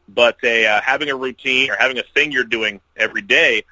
But 0.07 0.37
a, 0.43 0.67
uh, 0.67 0.81
having 0.81 1.09
a 1.09 1.15
routine 1.15 1.71
or 1.71 1.75
having 1.75 1.97
a 1.97 2.03
thing 2.13 2.31
you're 2.31 2.43
doing 2.43 2.79
every 2.95 3.21
day, 3.21 3.63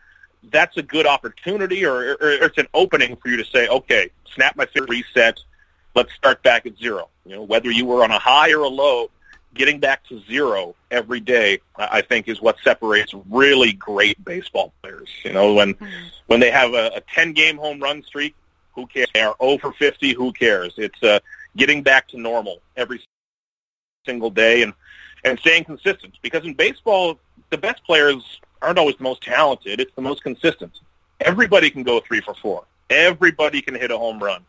that's 0.49 0.75
a 0.77 0.81
good 0.81 1.05
opportunity 1.05 1.85
or, 1.85 2.13
or, 2.13 2.17
or 2.19 2.45
it's 2.45 2.57
an 2.57 2.67
opening 2.73 3.15
for 3.17 3.29
you 3.29 3.37
to 3.37 3.45
say, 3.45 3.67
okay, 3.67 4.09
snap 4.33 4.55
my 4.55 4.65
fingers, 4.65 4.89
reset, 4.89 5.39
let's 5.93 6.11
start 6.13 6.41
back 6.41 6.65
at 6.65 6.77
zero. 6.77 7.09
You 7.25 7.35
know, 7.35 7.43
whether 7.43 7.69
you 7.69 7.85
were 7.85 8.03
on 8.03 8.09
a 8.09 8.17
high 8.17 8.51
or 8.53 8.61
a 8.61 8.67
low, 8.67 9.11
getting 9.53 9.79
back 9.79 10.03
to 10.07 10.21
zero 10.21 10.75
every 10.89 11.19
day, 11.19 11.59
I 11.75 12.01
think, 12.01 12.27
is 12.27 12.41
what 12.41 12.57
separates 12.63 13.13
really 13.29 13.73
great 13.73 14.23
baseball 14.23 14.73
players. 14.81 15.09
You 15.23 15.33
know, 15.33 15.53
when 15.53 15.73
mm-hmm. 15.73 16.07
when 16.27 16.39
they 16.39 16.51
have 16.51 16.73
a, 16.73 16.91
a 16.95 17.01
ten 17.01 17.33
game 17.33 17.57
home 17.57 17.79
run 17.79 18.03
streak, 18.03 18.35
who 18.73 18.87
cares? 18.87 19.07
They 19.13 19.21
are 19.21 19.35
over 19.39 19.71
fifty, 19.73 20.13
who 20.13 20.31
cares? 20.31 20.73
It's 20.77 21.01
uh, 21.03 21.19
getting 21.57 21.83
back 21.83 22.07
to 22.09 22.19
normal 22.19 22.61
every 22.77 23.01
single 24.05 24.29
day 24.29 24.63
and 24.63 24.73
and 25.23 25.39
staying 25.39 25.65
consistent. 25.65 26.17
Because 26.21 26.45
in 26.45 26.53
baseball, 26.53 27.19
the 27.49 27.57
best 27.57 27.83
players 27.83 28.39
aren't 28.61 28.77
always 28.77 28.97
the 28.97 29.03
most 29.03 29.21
talented; 29.21 29.79
it's 29.79 29.95
the 29.95 30.01
most 30.01 30.23
consistent. 30.23 30.79
Everybody 31.19 31.69
can 31.69 31.83
go 31.83 31.99
three 31.99 32.21
for 32.21 32.33
four. 32.33 32.65
Everybody 32.89 33.61
can 33.61 33.75
hit 33.75 33.91
a 33.91 33.97
home 33.97 34.21
run 34.21 34.43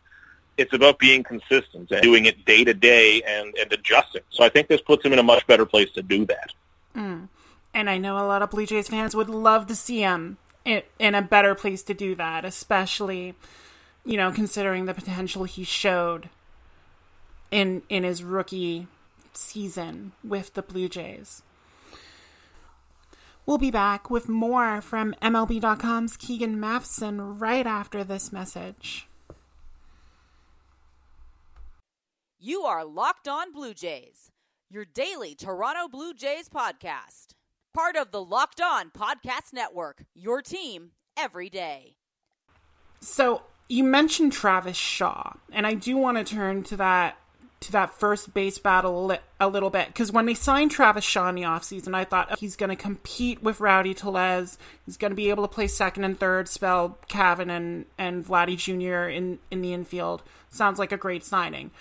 it's 0.57 0.73
about 0.73 0.99
being 0.99 1.23
consistent 1.23 1.91
and 1.91 2.01
doing 2.01 2.25
it 2.25 2.45
day 2.45 2.63
to 2.63 2.73
day 2.73 3.21
and, 3.23 3.55
and 3.55 3.71
adjusting. 3.71 4.21
So 4.29 4.43
I 4.43 4.49
think 4.49 4.67
this 4.67 4.81
puts 4.81 5.03
him 5.05 5.13
in 5.13 5.19
a 5.19 5.23
much 5.23 5.45
better 5.47 5.65
place 5.65 5.89
to 5.91 6.01
do 6.01 6.25
that. 6.25 6.51
Mm. 6.95 7.27
And 7.73 7.89
I 7.89 7.97
know 7.97 8.17
a 8.17 8.27
lot 8.27 8.41
of 8.41 8.51
Blue 8.51 8.65
Jays 8.65 8.87
fans 8.87 9.15
would 9.15 9.29
love 9.29 9.67
to 9.67 9.75
see 9.75 9.99
him 9.99 10.37
in, 10.63 10.83
in 10.99 11.15
a 11.15 11.21
better 11.21 11.55
place 11.55 11.81
to 11.83 11.93
do 11.93 12.15
that, 12.15 12.45
especially, 12.45 13.33
you 14.05 14.17
know, 14.17 14.31
considering 14.31 14.85
the 14.85 14.93
potential 14.93 15.43
he 15.43 15.63
showed 15.63 16.29
in 17.49 17.81
in 17.89 18.03
his 18.03 18.23
rookie 18.23 18.87
season 19.33 20.11
with 20.23 20.53
the 20.53 20.61
Blue 20.61 20.87
Jays. 20.87 21.41
We'll 23.45 23.57
be 23.57 23.71
back 23.71 24.09
with 24.09 24.29
more 24.29 24.79
from 24.79 25.15
MLB.com's 25.21 26.15
Keegan 26.15 26.59
Matheson 26.59 27.39
right 27.39 27.67
after 27.67 28.03
this 28.03 28.31
message. 28.31 29.07
You 32.45 32.63
are 32.63 32.83
Locked 32.83 33.29
On 33.29 33.53
Blue 33.53 33.73
Jays, 33.73 34.29
your 34.69 34.83
daily 34.83 35.33
Toronto 35.33 35.87
Blue 35.87 36.13
Jays 36.13 36.49
podcast. 36.49 37.35
Part 37.73 37.95
of 37.95 38.11
the 38.11 38.21
Locked 38.21 38.59
On 38.59 38.89
Podcast 38.89 39.53
Network, 39.53 40.03
your 40.13 40.41
team 40.41 40.91
every 41.15 41.49
day. 41.49 41.95
So, 42.99 43.43
you 43.69 43.85
mentioned 43.85 44.33
Travis 44.33 44.75
Shaw, 44.75 45.35
and 45.53 45.65
I 45.65 45.75
do 45.75 45.95
want 45.95 46.17
to 46.17 46.25
turn 46.25 46.63
to 46.63 46.75
that 46.75 47.17
to 47.61 47.71
that 47.71 47.93
first 47.93 48.33
base 48.33 48.57
battle 48.57 49.17
a 49.39 49.47
little 49.47 49.69
bit 49.69 49.87
because 49.87 50.11
when 50.11 50.25
they 50.25 50.33
signed 50.33 50.69
Travis 50.69 51.05
Shaw 51.05 51.29
in 51.29 51.35
the 51.35 51.43
offseason, 51.43 51.95
I 51.95 52.03
thought 52.03 52.27
oh, 52.29 52.35
he's 52.37 52.57
going 52.57 52.71
to 52.71 52.75
compete 52.75 53.41
with 53.41 53.61
Rowdy 53.61 53.93
Tellez. 53.93 54.57
He's 54.85 54.97
going 54.97 55.11
to 55.11 55.15
be 55.15 55.29
able 55.29 55.47
to 55.47 55.53
play 55.53 55.67
second 55.67 56.03
and 56.03 56.19
third, 56.19 56.49
spell 56.49 56.97
Cavan 57.07 57.49
and 57.49 57.85
and 57.97 58.25
Vladdy 58.25 58.57
Jr. 58.57 59.07
in 59.07 59.39
in 59.49 59.61
the 59.61 59.71
infield. 59.71 60.23
Sounds 60.49 60.77
like 60.77 60.91
a 60.91 60.97
great 60.97 61.23
signing 61.23 61.71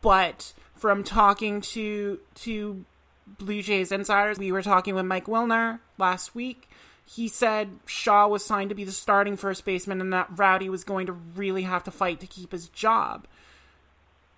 but 0.00 0.52
from 0.74 1.04
talking 1.04 1.60
to 1.60 2.20
to 2.36 2.84
Blue 3.26 3.62
Jays 3.62 3.90
insiders, 3.90 4.38
we 4.38 4.52
were 4.52 4.62
talking 4.62 4.94
with 4.94 5.04
Mike 5.04 5.26
Wilner 5.26 5.80
last 5.98 6.34
week. 6.34 6.68
He 7.04 7.28
said 7.28 7.70
Shaw 7.86 8.26
was 8.26 8.44
signed 8.44 8.70
to 8.70 8.74
be 8.74 8.84
the 8.84 8.92
starting 8.92 9.36
first 9.36 9.64
baseman 9.64 10.00
and 10.00 10.12
that 10.12 10.28
Rowdy 10.36 10.68
was 10.68 10.84
going 10.84 11.06
to 11.06 11.12
really 11.12 11.62
have 11.62 11.84
to 11.84 11.90
fight 11.90 12.20
to 12.20 12.26
keep 12.26 12.52
his 12.52 12.68
job. 12.68 13.26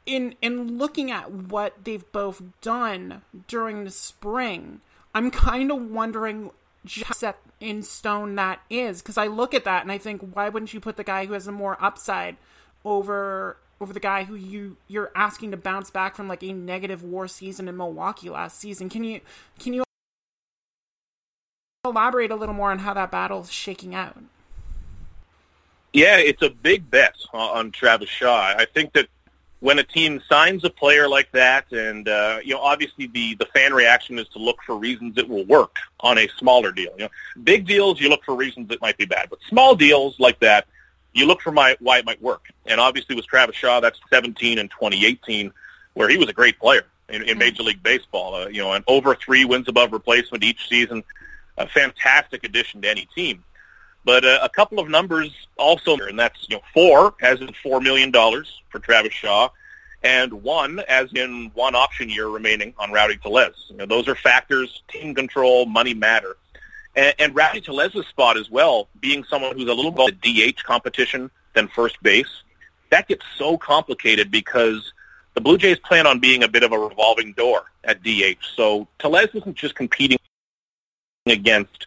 In 0.06 0.34
in 0.40 0.78
looking 0.78 1.10
at 1.10 1.30
what 1.30 1.84
they've 1.84 2.10
both 2.12 2.42
done 2.60 3.22
during 3.46 3.84
the 3.84 3.90
spring, 3.90 4.80
I'm 5.14 5.30
kind 5.30 5.70
of 5.70 5.90
wondering 5.90 6.50
just 6.84 7.20
set 7.20 7.38
in 7.60 7.82
stone 7.82 8.36
that 8.36 8.60
is 8.70 9.02
because 9.02 9.18
I 9.18 9.26
look 9.26 9.52
at 9.52 9.64
that 9.64 9.82
and 9.82 9.90
I 9.90 9.98
think 9.98 10.22
why 10.32 10.48
wouldn't 10.48 10.72
you 10.72 10.80
put 10.80 10.96
the 10.96 11.04
guy 11.04 11.26
who 11.26 11.34
has 11.34 11.46
a 11.46 11.52
more 11.52 11.76
upside 11.82 12.36
over 12.84 13.56
over 13.80 13.92
the 13.92 14.00
guy 14.00 14.24
who 14.24 14.34
you 14.34 14.76
you're 14.88 15.10
asking 15.14 15.50
to 15.52 15.56
bounce 15.56 15.90
back 15.90 16.16
from 16.16 16.28
like 16.28 16.42
a 16.42 16.52
negative 16.52 17.02
WAR 17.02 17.28
season 17.28 17.68
in 17.68 17.76
Milwaukee 17.76 18.30
last 18.30 18.58
season. 18.58 18.88
Can 18.88 19.04
you 19.04 19.20
can 19.58 19.72
you 19.72 19.84
elaborate 21.84 22.30
a 22.30 22.36
little 22.36 22.54
more 22.54 22.70
on 22.70 22.80
how 22.80 22.94
that 22.94 23.10
battle 23.10 23.40
is 23.40 23.50
shaking 23.50 23.94
out? 23.94 24.16
Yeah, 25.92 26.18
it's 26.18 26.42
a 26.42 26.50
big 26.50 26.90
bet 26.90 27.14
on 27.32 27.70
Travis 27.70 28.08
Shaw. 28.08 28.54
I 28.56 28.66
think 28.66 28.92
that 28.92 29.08
when 29.60 29.78
a 29.78 29.82
team 29.82 30.22
signs 30.28 30.64
a 30.64 30.70
player 30.70 31.08
like 31.08 31.32
that, 31.32 31.72
and 31.72 32.08
uh, 32.08 32.38
you 32.44 32.54
know, 32.54 32.60
obviously 32.60 33.06
the 33.06 33.34
the 33.36 33.46
fan 33.46 33.72
reaction 33.72 34.18
is 34.18 34.28
to 34.28 34.38
look 34.38 34.58
for 34.64 34.76
reasons 34.76 35.16
it 35.16 35.28
will 35.28 35.44
work 35.46 35.76
on 36.00 36.18
a 36.18 36.28
smaller 36.38 36.72
deal. 36.72 36.92
You 36.98 37.04
know, 37.04 37.10
big 37.42 37.66
deals 37.66 38.00
you 38.00 38.08
look 38.08 38.24
for 38.24 38.36
reasons 38.36 38.70
it 38.70 38.80
might 38.80 38.98
be 38.98 39.06
bad, 39.06 39.30
but 39.30 39.38
small 39.48 39.74
deals 39.74 40.18
like 40.20 40.38
that, 40.40 40.66
you 41.18 41.26
look 41.26 41.40
for 41.40 41.52
my, 41.52 41.76
why 41.80 41.98
it 41.98 42.04
might 42.04 42.20
work. 42.22 42.46
And 42.66 42.80
obviously 42.80 43.16
with 43.16 43.26
Travis 43.26 43.56
Shaw, 43.56 43.80
that's 43.80 43.98
17 44.10 44.58
and 44.58 44.70
2018, 44.70 45.52
where 45.94 46.08
he 46.08 46.16
was 46.16 46.28
a 46.28 46.32
great 46.32 46.58
player 46.58 46.84
in, 47.08 47.22
in 47.22 47.38
Major 47.38 47.62
League 47.62 47.82
Baseball. 47.82 48.34
Uh, 48.34 48.46
you 48.48 48.62
know, 48.62 48.72
an 48.72 48.84
over 48.86 49.14
three 49.14 49.44
wins 49.44 49.68
above 49.68 49.92
replacement 49.92 50.44
each 50.44 50.68
season, 50.68 51.02
a 51.56 51.66
fantastic 51.66 52.44
addition 52.44 52.82
to 52.82 52.88
any 52.88 53.08
team. 53.14 53.44
But 54.04 54.24
uh, 54.24 54.38
a 54.42 54.48
couple 54.48 54.78
of 54.78 54.88
numbers 54.88 55.30
also, 55.56 55.96
and 55.96 56.18
that's 56.18 56.46
you 56.48 56.56
know 56.56 56.62
four, 56.72 57.14
as 57.20 57.40
in 57.40 57.52
four 57.62 57.80
million 57.80 58.10
dollars 58.10 58.62
for 58.70 58.78
Travis 58.78 59.12
Shaw, 59.12 59.50
and 60.02 60.32
one, 60.32 60.80
as 60.88 61.12
in 61.12 61.50
one 61.54 61.74
option 61.74 62.08
year 62.08 62.28
remaining 62.28 62.72
on 62.78 62.92
Rowdy 62.92 63.16
Tellez. 63.16 63.66
You 63.68 63.76
know, 63.76 63.86
those 63.86 64.08
are 64.08 64.14
factors. 64.14 64.82
Team 64.88 65.14
control, 65.14 65.66
money 65.66 65.94
matter. 65.94 66.36
And, 66.98 67.14
and 67.20 67.34
Rowdy 67.34 67.60
Tellez's 67.60 68.08
spot 68.08 68.36
as 68.36 68.50
well, 68.50 68.88
being 68.98 69.22
someone 69.22 69.56
who's 69.56 69.68
a 69.68 69.72
little 69.72 69.92
more 69.92 70.10
DH 70.10 70.64
competition 70.64 71.30
than 71.54 71.68
first 71.68 72.02
base, 72.02 72.42
that 72.90 73.06
gets 73.06 73.24
so 73.36 73.56
complicated 73.56 74.32
because 74.32 74.92
the 75.34 75.40
Blue 75.40 75.56
Jays 75.56 75.78
plan 75.78 76.08
on 76.08 76.18
being 76.18 76.42
a 76.42 76.48
bit 76.48 76.64
of 76.64 76.72
a 76.72 76.78
revolving 76.78 77.34
door 77.34 77.62
at 77.84 78.02
DH. 78.02 78.42
So 78.56 78.88
Tellez 78.98 79.28
isn't 79.32 79.54
just 79.54 79.76
competing 79.76 80.18
against 81.26 81.86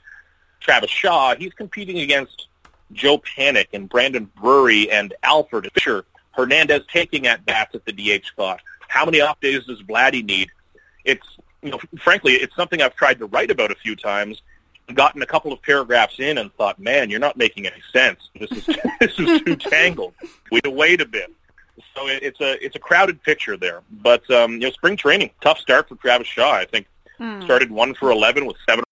Travis 0.61 0.89
Shaw. 0.89 1.35
He's 1.35 1.53
competing 1.53 1.99
against 1.99 2.47
Joe 2.93 3.17
Panik 3.17 3.67
and 3.73 3.89
Brandon 3.89 4.31
Drury 4.39 4.89
and 4.89 5.13
Alford 5.23 5.69
Fisher. 5.73 6.05
Hernandez 6.31 6.83
taking 6.89 7.27
at 7.27 7.45
bats 7.45 7.75
at 7.75 7.83
the 7.83 7.91
DH 7.91 8.27
spot. 8.27 8.61
How 8.87 9.03
many 9.03 9.19
off 9.19 9.41
days 9.41 9.65
does 9.65 9.81
Vladdy 9.81 10.23
need? 10.23 10.49
It's 11.03 11.27
you 11.61 11.71
know, 11.71 11.79
frankly, 11.99 12.33
it's 12.33 12.55
something 12.55 12.81
I've 12.81 12.95
tried 12.95 13.19
to 13.19 13.25
write 13.25 13.51
about 13.51 13.71
a 13.71 13.75
few 13.75 13.95
times, 13.95 14.41
gotten 14.93 15.21
a 15.21 15.25
couple 15.25 15.53
of 15.53 15.61
paragraphs 15.61 16.19
in 16.19 16.37
and 16.37 16.53
thought, 16.55 16.79
man, 16.79 17.09
you're 17.09 17.19
not 17.19 17.37
making 17.37 17.65
any 17.65 17.81
sense. 17.91 18.29
This 18.39 18.51
is 18.51 18.65
this 18.99 19.19
is 19.19 19.41
too 19.41 19.55
tangled. 19.55 20.13
We 20.51 20.61
to 20.61 20.69
wait 20.69 21.01
a 21.01 21.05
bit. 21.05 21.31
So 21.95 22.07
it, 22.07 22.23
it's 22.23 22.41
a 22.41 22.63
it's 22.63 22.75
a 22.75 22.79
crowded 22.79 23.23
picture 23.23 23.57
there. 23.57 23.81
But 23.91 24.29
um, 24.31 24.53
you 24.53 24.59
know, 24.59 24.71
spring 24.71 24.97
training, 24.97 25.31
tough 25.41 25.59
start 25.59 25.89
for 25.89 25.95
Travis 25.95 26.27
Shaw. 26.27 26.53
I 26.53 26.65
think 26.65 26.87
hmm. 27.17 27.41
started 27.43 27.71
one 27.71 27.93
for 27.93 28.11
eleven 28.11 28.45
with 28.45 28.57
seven 28.67 28.83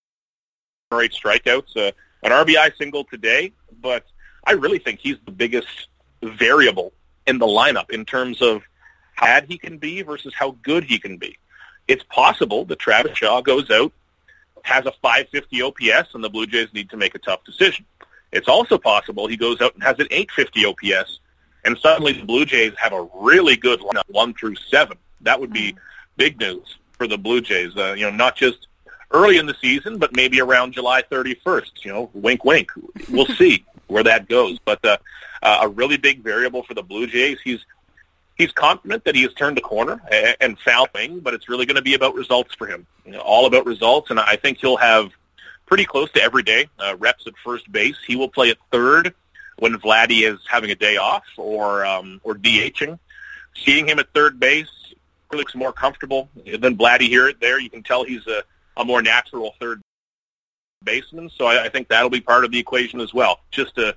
or 0.92 1.02
eight 1.02 1.12
strikeouts, 1.12 1.78
uh, 1.78 1.92
an 2.24 2.32
RBI 2.32 2.76
single 2.78 3.04
today. 3.04 3.52
But 3.82 4.06
I 4.46 4.54
really 4.54 4.80
think 4.80 5.00
he's 5.00 5.18
the 5.26 5.32
biggest 5.32 5.90
variable 6.24 6.94
in 7.28 7.38
the 7.38 7.46
lineup 7.46 7.92
in 7.92 8.06
terms 8.06 8.42
of 8.42 8.64
how 9.14 9.28
bad 9.28 9.46
he 9.48 9.58
can 9.58 9.78
be 9.78 10.02
versus 10.02 10.34
how 10.34 10.56
good 10.64 10.84
he 10.84 10.98
can 10.98 11.18
be. 11.18 11.38
It's 11.88 12.04
possible 12.04 12.66
that 12.66 12.80
Travis 12.80 13.18
Shaw 13.18 13.42
goes 13.42 13.70
out 13.70 13.92
has 14.64 14.86
a 14.86 14.92
550 15.02 15.62
OPS, 15.62 16.14
and 16.14 16.24
the 16.24 16.30
Blue 16.30 16.48
Jays 16.48 16.70
need 16.74 16.90
to 16.90 16.98
make 16.98 17.16
a 17.16 17.20
tough 17.20 17.44
decision. 17.44 17.86
It's 18.32 18.48
also 18.48 18.78
possible 18.78 19.28
he 19.28 19.38
goes 19.38 19.62
out 19.62 19.74
and 19.74 19.84
has 19.84 20.00
an 20.00 20.08
850 20.12 20.66
OPS, 20.66 21.20
and 21.66 21.78
suddenly 21.78 22.14
the 22.14 22.26
Blue 22.26 22.46
Jays 22.46 22.74
have 22.78 22.94
a 22.94 23.08
really 23.16 23.56
good 23.56 23.80
lineup, 23.82 24.04
one 24.08 24.34
through 24.34 24.56
seven. 24.56 24.98
That 25.22 25.40
would 25.40 25.52
be 25.52 25.76
big 26.18 26.40
news 26.40 26.78
for 26.92 27.08
the 27.08 27.18
Blue 27.18 27.42
Jays. 27.42 27.76
Uh, 27.76 27.94
you 27.94 28.06
know, 28.06 28.12
not 28.16 28.36
just 28.36 28.68
early 29.12 29.38
in 29.38 29.46
the 29.46 29.56
season, 29.56 29.98
but 29.98 30.16
maybe 30.16 30.40
around 30.40 30.74
July 30.74 31.02
31st. 31.12 31.84
You 31.84 31.94
know, 31.94 32.10
wink, 32.14 32.46
wink. 32.46 32.72
We'll 33.10 33.26
see. 33.38 33.66
where 33.88 34.04
that 34.04 34.30
goes. 34.30 34.60
But 34.64 34.84
uh, 34.86 34.98
uh, 35.42 35.60
a 35.64 35.68
really 35.68 35.98
big 35.98 36.22
variable 36.24 36.64
for 36.64 36.74
the 36.76 36.84
Blue 36.84 37.08
Jays. 37.08 37.40
He's 37.44 37.66
he's 38.40 38.52
confident 38.54 39.04
that 39.04 39.14
he 39.14 39.22
has 39.22 39.34
turned 39.36 39.60
a 39.60 39.62
corner 39.62 40.02
and 40.42 40.58
found 40.60 40.90
thing, 40.94 41.20
but 41.20 41.36
it's 41.36 41.48
really 41.48 41.68
going 41.68 41.76
to 41.76 41.84
be 41.84 41.94
about 41.94 42.16
results 42.16 42.56
for 42.56 42.66
him. 42.66 42.88
You 43.06 43.12
know, 43.12 43.20
all 43.20 43.46
about 43.46 43.68
results, 43.68 44.10
and 44.10 44.20
I 44.20 44.36
think 44.38 44.58
he'll 44.58 44.78
have 44.78 45.12
pretty 45.68 45.86
close 45.86 46.12
to 46.14 46.24
every 46.24 46.42
day 46.42 46.68
uh, 46.80 46.96
reps 46.98 47.28
at 47.28 47.34
first 47.44 47.72
base. 47.72 47.98
He 48.08 48.16
will 48.16 48.30
play 48.30 48.50
at 48.50 48.58
third 48.72 49.14
when 49.60 49.76
Vladdy 49.76 50.28
is 50.28 50.40
having 50.50 50.72
a 50.72 50.76
day 50.76 50.98
off 50.98 51.26
or 51.38 51.86
um, 51.86 52.20
or 52.24 52.34
DHing. 52.34 52.98
Seeing 53.54 53.88
him 53.88 54.00
at 54.00 54.12
third 54.14 54.40
base 54.40 54.94
looks 55.32 55.54
more 55.54 55.74
comfortable 55.74 56.30
than 56.36 56.78
Vladdy 56.78 57.08
here. 57.08 57.32
There, 57.40 57.60
you 57.60 57.70
can 57.70 57.84
tell 57.84 58.04
he's 58.04 58.26
a, 58.26 58.42
a 58.78 58.86
more 58.86 59.02
natural 59.02 59.54
third 59.60 59.82
baseman. 60.84 61.30
So 61.30 61.46
I, 61.46 61.66
I 61.66 61.70
think 61.70 61.90
that'll 61.90 62.10
be 62.10 62.22
part 62.22 62.46
of 62.46 62.52
the 62.52 62.60
equation 62.60 63.02
as 63.02 63.14
well. 63.14 63.42
Just 63.52 63.78
a, 63.78 63.96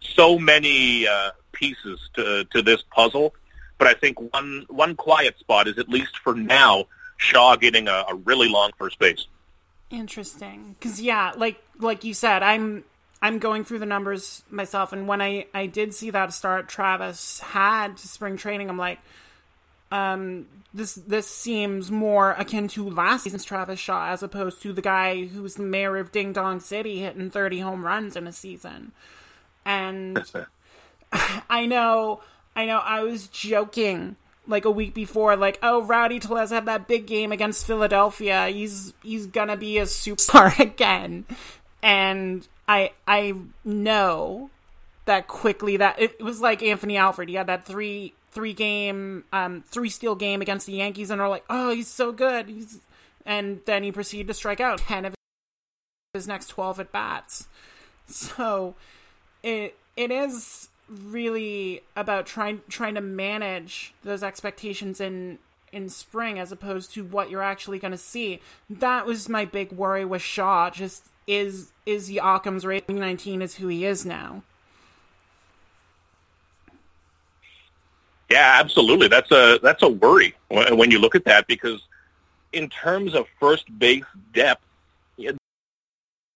so 0.00 0.38
many 0.38 1.08
uh, 1.08 1.32
pieces 1.52 2.08
to 2.14 2.44
to 2.44 2.62
this 2.62 2.82
puzzle, 2.82 3.34
but 3.80 3.88
I 3.88 3.94
think 3.94 4.20
one 4.32 4.66
one 4.68 4.94
quiet 4.94 5.38
spot 5.40 5.66
is 5.66 5.78
at 5.78 5.88
least 5.88 6.18
for 6.18 6.34
now 6.34 6.84
Shaw 7.16 7.56
getting 7.56 7.88
a, 7.88 8.04
a 8.10 8.14
really 8.14 8.48
long 8.48 8.72
first 8.78 8.98
base. 8.98 9.26
Interesting, 9.90 10.76
because 10.78 11.00
yeah, 11.00 11.32
like 11.34 11.60
like 11.78 12.04
you 12.04 12.12
said, 12.12 12.42
I'm 12.42 12.84
I'm 13.22 13.38
going 13.38 13.64
through 13.64 13.78
the 13.78 13.86
numbers 13.86 14.42
myself, 14.50 14.92
and 14.92 15.08
when 15.08 15.22
I 15.22 15.46
I 15.54 15.64
did 15.64 15.94
see 15.94 16.10
that 16.10 16.34
start 16.34 16.68
Travis 16.68 17.40
had 17.40 17.98
spring 17.98 18.36
training, 18.36 18.68
I'm 18.68 18.76
like, 18.76 18.98
um, 19.90 20.46
this 20.74 20.94
this 20.94 21.26
seems 21.26 21.90
more 21.90 22.32
akin 22.32 22.68
to 22.68 22.88
last 22.88 23.24
season's 23.24 23.44
Travis 23.44 23.80
Shaw 23.80 24.10
as 24.10 24.22
opposed 24.22 24.60
to 24.60 24.74
the 24.74 24.82
guy 24.82 25.24
who's 25.24 25.54
the 25.54 25.62
mayor 25.62 25.96
of 25.96 26.12
Ding 26.12 26.34
Dong 26.34 26.60
City 26.60 26.98
hitting 26.98 27.30
30 27.30 27.60
home 27.60 27.86
runs 27.86 28.14
in 28.14 28.26
a 28.26 28.32
season. 28.32 28.92
And 29.64 30.22
I 31.48 31.64
know, 31.64 32.20
I 32.54 32.66
know, 32.66 32.78
I 32.78 33.02
was 33.02 33.28
joking 33.28 34.16
like 34.46 34.64
a 34.64 34.70
week 34.70 34.94
before, 34.94 35.36
like, 35.36 35.58
oh, 35.62 35.82
Rowdy 35.82 36.18
Tellez 36.18 36.50
had 36.50 36.66
that 36.66 36.88
big 36.88 37.06
game 37.06 37.32
against 37.32 37.66
Philadelphia. 37.66 38.48
He's 38.48 38.92
he's 39.02 39.26
gonna 39.26 39.56
be 39.56 39.78
a 39.78 39.84
superstar 39.84 40.58
again, 40.60 41.24
and 41.82 42.46
I 42.68 42.92
I 43.06 43.34
know 43.64 44.50
that 45.04 45.26
quickly 45.26 45.76
that 45.76 46.00
it, 46.00 46.22
was 46.22 46.40
like 46.40 46.62
Anthony 46.62 46.96
Alford. 46.96 47.28
He 47.28 47.34
had 47.34 47.46
that 47.46 47.66
three 47.66 48.14
three 48.30 48.52
game 48.52 49.24
um 49.32 49.62
three 49.66 49.88
steal 49.88 50.14
game 50.14 50.42
against 50.42 50.66
the 50.66 50.72
Yankees, 50.72 51.10
and 51.10 51.20
are 51.20 51.28
like, 51.28 51.44
oh, 51.48 51.70
he's 51.70 51.88
so 51.88 52.12
good. 52.12 52.48
He's 52.48 52.80
and 53.26 53.60
then 53.66 53.82
he 53.82 53.92
proceeded 53.92 54.26
to 54.28 54.34
strike 54.34 54.60
out 54.60 54.78
ten 54.78 55.04
of 55.04 55.14
his 56.14 56.26
next 56.26 56.48
twelve 56.48 56.80
at 56.80 56.92
bats. 56.92 57.46
So 58.06 58.74
it 59.42 59.76
it 59.96 60.10
is 60.10 60.69
really 60.90 61.82
about 61.96 62.26
trying 62.26 62.60
trying 62.68 62.94
to 62.94 63.00
manage 63.00 63.94
those 64.02 64.22
expectations 64.22 65.00
in 65.00 65.38
in 65.72 65.88
spring 65.88 66.38
as 66.38 66.50
opposed 66.50 66.92
to 66.94 67.04
what 67.04 67.30
you're 67.30 67.42
actually 67.42 67.78
going 67.78 67.92
to 67.92 67.98
see. 67.98 68.40
That 68.68 69.06
was 69.06 69.28
my 69.28 69.44
big 69.44 69.72
worry 69.72 70.04
with 70.04 70.22
Shaw. 70.22 70.70
Just 70.70 71.04
is 71.26 71.70
is 71.86 72.10
Occam's 72.10 72.66
rating 72.66 72.98
19 72.98 73.40
is 73.42 73.54
who 73.56 73.68
he 73.68 73.84
is 73.84 74.04
now. 74.04 74.42
Yeah, 78.28 78.56
absolutely. 78.60 79.08
That's 79.08 79.30
a 79.30 79.58
that's 79.62 79.82
a 79.82 79.88
worry 79.88 80.34
when 80.48 80.90
you 80.90 80.98
look 80.98 81.14
at 81.14 81.24
that 81.24 81.46
because 81.46 81.80
in 82.52 82.68
terms 82.68 83.14
of 83.14 83.26
first 83.38 83.66
base 83.78 84.04
depth, 84.32 84.64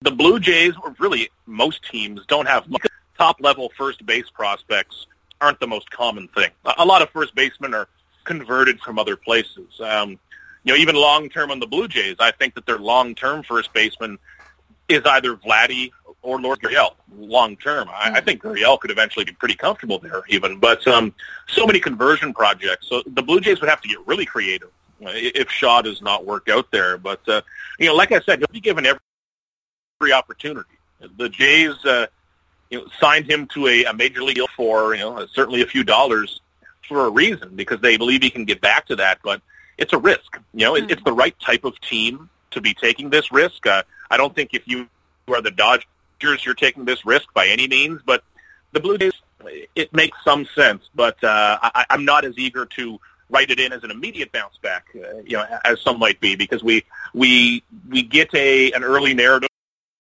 the 0.05 0.11
Blue 0.11 0.39
Jays, 0.39 0.75
or 0.83 0.95
really 0.99 1.31
most 1.47 1.83
teams, 1.91 2.21
don't 2.27 2.47
have 2.47 2.69
much 2.69 2.87
top 3.17 3.41
level 3.41 3.73
first 3.77 4.05
base 4.05 4.29
prospects 4.31 5.07
aren't 5.41 5.61
the 5.61 5.67
most 5.67 5.91
common 5.91 6.29
thing. 6.29 6.51
A 6.79 6.85
lot 6.85 7.03
of 7.03 7.11
first 7.11 7.35
basemen 7.35 7.75
are 7.75 7.89
converted 8.25 8.81
from 8.81 8.99
other 8.99 9.17
places. 9.17 9.81
Um, 9.81 10.19
you 10.65 10.73
know, 10.73 10.77
even 10.77 10.95
long 10.97 11.29
term 11.29 11.51
on 11.51 11.61
the 11.61 11.67
Blue 11.67 11.89
Jays, 11.89 12.17
I 12.19 12.31
think 12.33 12.55
that 12.55 12.67
their 12.67 12.79
long 12.79 13.15
term 13.15 13.43
first 13.43 13.73
baseman 13.73 14.19
is 14.89 15.03
either 15.05 15.37
Vladdy 15.37 15.91
or 16.23 16.41
Lourdes 16.41 16.63
Gurriel. 16.63 16.95
Long 17.17 17.57
term, 17.57 17.89
I, 17.91 18.13
I 18.15 18.21
think 18.21 18.43
Gurriel 18.43 18.81
could 18.81 18.91
eventually 18.91 19.27
be 19.27 19.33
pretty 19.33 19.55
comfortable 19.55 19.99
there, 19.99 20.23
even. 20.29 20.59
But 20.59 20.87
um, 20.89 21.15
so 21.49 21.67
many 21.67 21.81
conversion 21.81 22.33
projects, 22.33 22.89
so 22.89 23.03
the 23.07 23.23
Blue 23.23 23.41
Jays 23.41 23.61
would 23.61 23.69
have 23.69 23.83
to 23.83 23.89
get 23.89 23.99
really 24.07 24.25
creative 24.25 24.71
if 25.01 25.51
Shaw 25.51 25.83
does 25.83 26.01
not 26.01 26.25
work 26.25 26.49
out 26.49 26.71
there. 26.71 26.97
But 26.97 27.29
uh, 27.29 27.43
you 27.79 27.89
know, 27.89 27.95
like 27.95 28.13
I 28.13 28.21
said, 28.21 28.39
he'll 28.39 28.49
be 28.49 28.61
given 28.61 28.87
every, 28.87 29.01
every 30.01 30.13
opportunity. 30.13 30.71
The 31.19 31.29
Jays. 31.29 31.85
Uh, 31.85 32.07
you 32.71 32.81
know, 32.81 32.87
signed 33.01 33.31
him 33.31 33.47
to 33.49 33.67
a, 33.67 33.85
a 33.85 33.95
major 33.95 34.23
league 34.23 34.37
deal 34.37 34.47
for 34.57 34.95
you 34.95 35.01
know 35.01 35.27
certainly 35.33 35.63
a 35.63 35.67
few 35.67 35.85
dollars 35.85 36.41
for 36.89 37.07
a 37.07 37.11
reason 37.11 37.55
because 37.55 37.81
they 37.81 37.97
believe 37.97 38.23
he 38.23 38.31
can 38.31 38.45
get 38.45 38.61
back 38.61 38.87
to 38.87 38.97
that. 38.97 39.19
But 39.23 39.43
it's 39.79 39.93
a 39.93 39.99
risk. 39.99 40.39
You 40.53 40.67
know, 40.67 40.77
it, 40.77 40.91
it's 40.91 41.03
the 41.03 41.13
right 41.13 41.39
type 41.41 41.65
of 41.65 41.81
team 41.81 42.29
to 42.51 42.61
be 42.61 42.75
taking 42.75 43.11
this 43.11 43.33
risk. 43.33 43.67
Uh, 43.67 43.83
I 44.11 44.17
don't 44.17 44.35
think 44.35 44.51
if 44.53 44.67
you 44.67 44.89
are 45.29 45.41
the 45.41 45.51
Dodgers, 45.51 45.87
you're 46.45 46.55
taking 46.55 46.85
this 46.85 47.05
risk 47.05 47.33
by 47.35 47.49
any 47.49 47.69
means. 47.69 48.01
But 48.05 48.25
the 48.73 48.81
Blue 48.81 48.99
Jays, 48.99 49.13
it 49.75 49.93
makes 49.93 50.17
some 50.25 50.47
sense. 50.55 50.89
But 50.95 51.23
uh, 51.23 51.59
I, 51.63 51.87
I'm 51.91 52.05
not 52.05 52.25
as 52.25 52.39
eager 52.39 52.67
to 52.77 53.01
write 53.31 53.51
it 53.51 53.59
in 53.59 53.73
as 53.73 53.83
an 53.85 53.91
immediate 53.91 54.33
bounce 54.33 54.57
back, 54.59 54.87
uh, 54.95 55.19
you 55.25 55.37
know, 55.37 55.47
as 55.65 55.81
some 55.81 55.99
might 55.99 56.21
be, 56.21 56.37
because 56.37 56.63
we 56.63 56.85
we 57.13 57.63
we 57.89 58.03
get 58.03 58.33
a 58.35 58.73
an 58.73 58.85
early 58.85 59.15
narrative, 59.15 59.49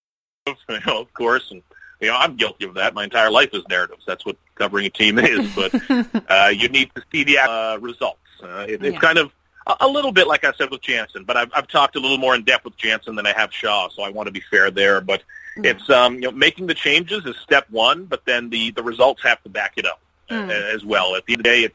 you 0.46 0.54
know, 0.86 1.00
of 1.00 1.12
course, 1.14 1.50
and 1.50 1.62
you 2.04 2.10
know, 2.10 2.16
I'm 2.16 2.36
guilty 2.36 2.66
of 2.66 2.74
that. 2.74 2.94
My 2.94 3.04
entire 3.04 3.30
life 3.30 3.50
is 3.52 3.62
narratives. 3.68 4.04
That's 4.06 4.24
what 4.24 4.36
covering 4.54 4.86
a 4.86 4.90
team 4.90 5.18
is. 5.18 5.52
But 5.54 5.74
uh, 6.30 6.48
you 6.48 6.68
need 6.68 6.90
to 6.94 7.02
see 7.10 7.24
the 7.24 7.38
uh, 7.38 7.78
results. 7.80 8.18
Uh, 8.42 8.66
it, 8.68 8.84
it's 8.84 8.98
kind 8.98 9.18
of 9.18 9.32
a, 9.66 9.76
a 9.80 9.88
little 9.88 10.12
bit 10.12 10.26
like 10.26 10.44
I 10.44 10.52
said 10.52 10.70
with 10.70 10.82
Jansen, 10.82 11.24
but 11.24 11.36
I've, 11.36 11.50
I've 11.54 11.68
talked 11.68 11.96
a 11.96 12.00
little 12.00 12.18
more 12.18 12.34
in 12.34 12.44
depth 12.44 12.64
with 12.64 12.76
Jansen 12.76 13.14
than 13.14 13.26
I 13.26 13.32
have 13.32 13.52
Shaw, 13.52 13.88
so 13.88 14.02
I 14.02 14.10
want 14.10 14.26
to 14.26 14.32
be 14.32 14.42
fair 14.50 14.70
there. 14.70 15.00
But 15.00 15.22
mm. 15.56 15.64
it's 15.64 15.88
um, 15.88 16.16
you 16.16 16.22
know 16.22 16.32
making 16.32 16.66
the 16.66 16.74
changes 16.74 17.24
is 17.24 17.36
step 17.38 17.66
one, 17.70 18.04
but 18.04 18.24
then 18.26 18.50
the 18.50 18.70
the 18.72 18.82
results 18.82 19.22
have 19.22 19.42
to 19.44 19.48
back 19.48 19.74
it 19.76 19.86
up 19.86 20.00
mm. 20.30 20.50
as 20.50 20.84
well. 20.84 21.14
At 21.16 21.24
the 21.26 21.34
end 21.34 21.40
of 21.40 21.44
the 21.44 21.50
day, 21.50 21.64
it, 21.64 21.74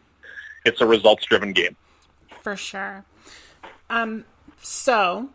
it's 0.66 0.82
a 0.82 0.86
results 0.86 1.26
driven 1.26 1.54
game. 1.54 1.76
For 2.42 2.56
sure. 2.56 3.06
Um, 3.90 4.26
so 4.62 5.30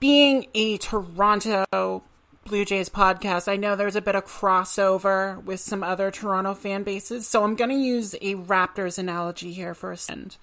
being 0.00 0.46
a 0.54 0.78
Toronto 0.78 2.02
Blue 2.46 2.64
Jays 2.64 2.88
podcast, 2.88 3.48
I 3.48 3.56
know 3.56 3.74
there's 3.74 3.96
a 3.96 4.00
bit 4.00 4.14
of 4.14 4.24
crossover 4.24 5.42
with 5.42 5.58
some 5.58 5.82
other 5.82 6.12
Toronto 6.12 6.54
fan 6.54 6.84
bases, 6.84 7.26
so 7.26 7.42
I'm 7.42 7.56
going 7.56 7.70
to 7.70 7.76
use 7.76 8.14
a 8.14 8.36
Raptors 8.36 8.98
analogy 8.98 9.52
here 9.52 9.74
for 9.74 9.90
a 9.90 9.96
second. 9.96 10.36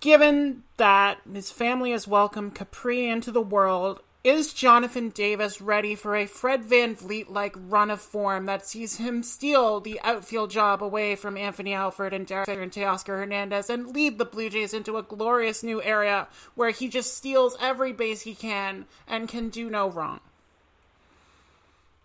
Given 0.00 0.62
that 0.78 1.18
his 1.30 1.50
family 1.50 1.90
has 1.90 2.08
welcomed 2.08 2.54
Capri 2.54 3.06
into 3.06 3.30
the 3.30 3.42
world 3.42 4.00
is 4.24 4.54
Jonathan 4.54 5.10
Davis 5.10 5.60
ready 5.60 5.94
for 5.94 6.16
a 6.16 6.24
Fred 6.24 6.64
VanVleet 6.64 7.28
like 7.28 7.54
run 7.68 7.90
of 7.90 8.00
form 8.00 8.46
that 8.46 8.66
sees 8.66 8.96
him 8.96 9.22
steal 9.22 9.80
the 9.80 10.00
outfield 10.02 10.50
job 10.50 10.82
away 10.82 11.14
from 11.14 11.36
Anthony 11.36 11.74
Alford 11.74 12.14
and 12.14 12.26
Derek 12.26 12.48
and 12.48 12.72
Teoscar 12.72 13.18
Hernandez 13.18 13.68
and 13.68 13.88
lead 13.88 14.16
the 14.16 14.24
Blue 14.24 14.48
Jays 14.48 14.72
into 14.72 14.96
a 14.96 15.02
glorious 15.02 15.62
new 15.62 15.82
area 15.82 16.26
where 16.54 16.70
he 16.70 16.88
just 16.88 17.14
steals 17.14 17.54
every 17.60 17.92
base 17.92 18.22
he 18.22 18.34
can 18.34 18.86
and 19.06 19.28
can 19.28 19.50
do 19.50 19.68
no 19.68 19.90
wrong? 19.90 20.20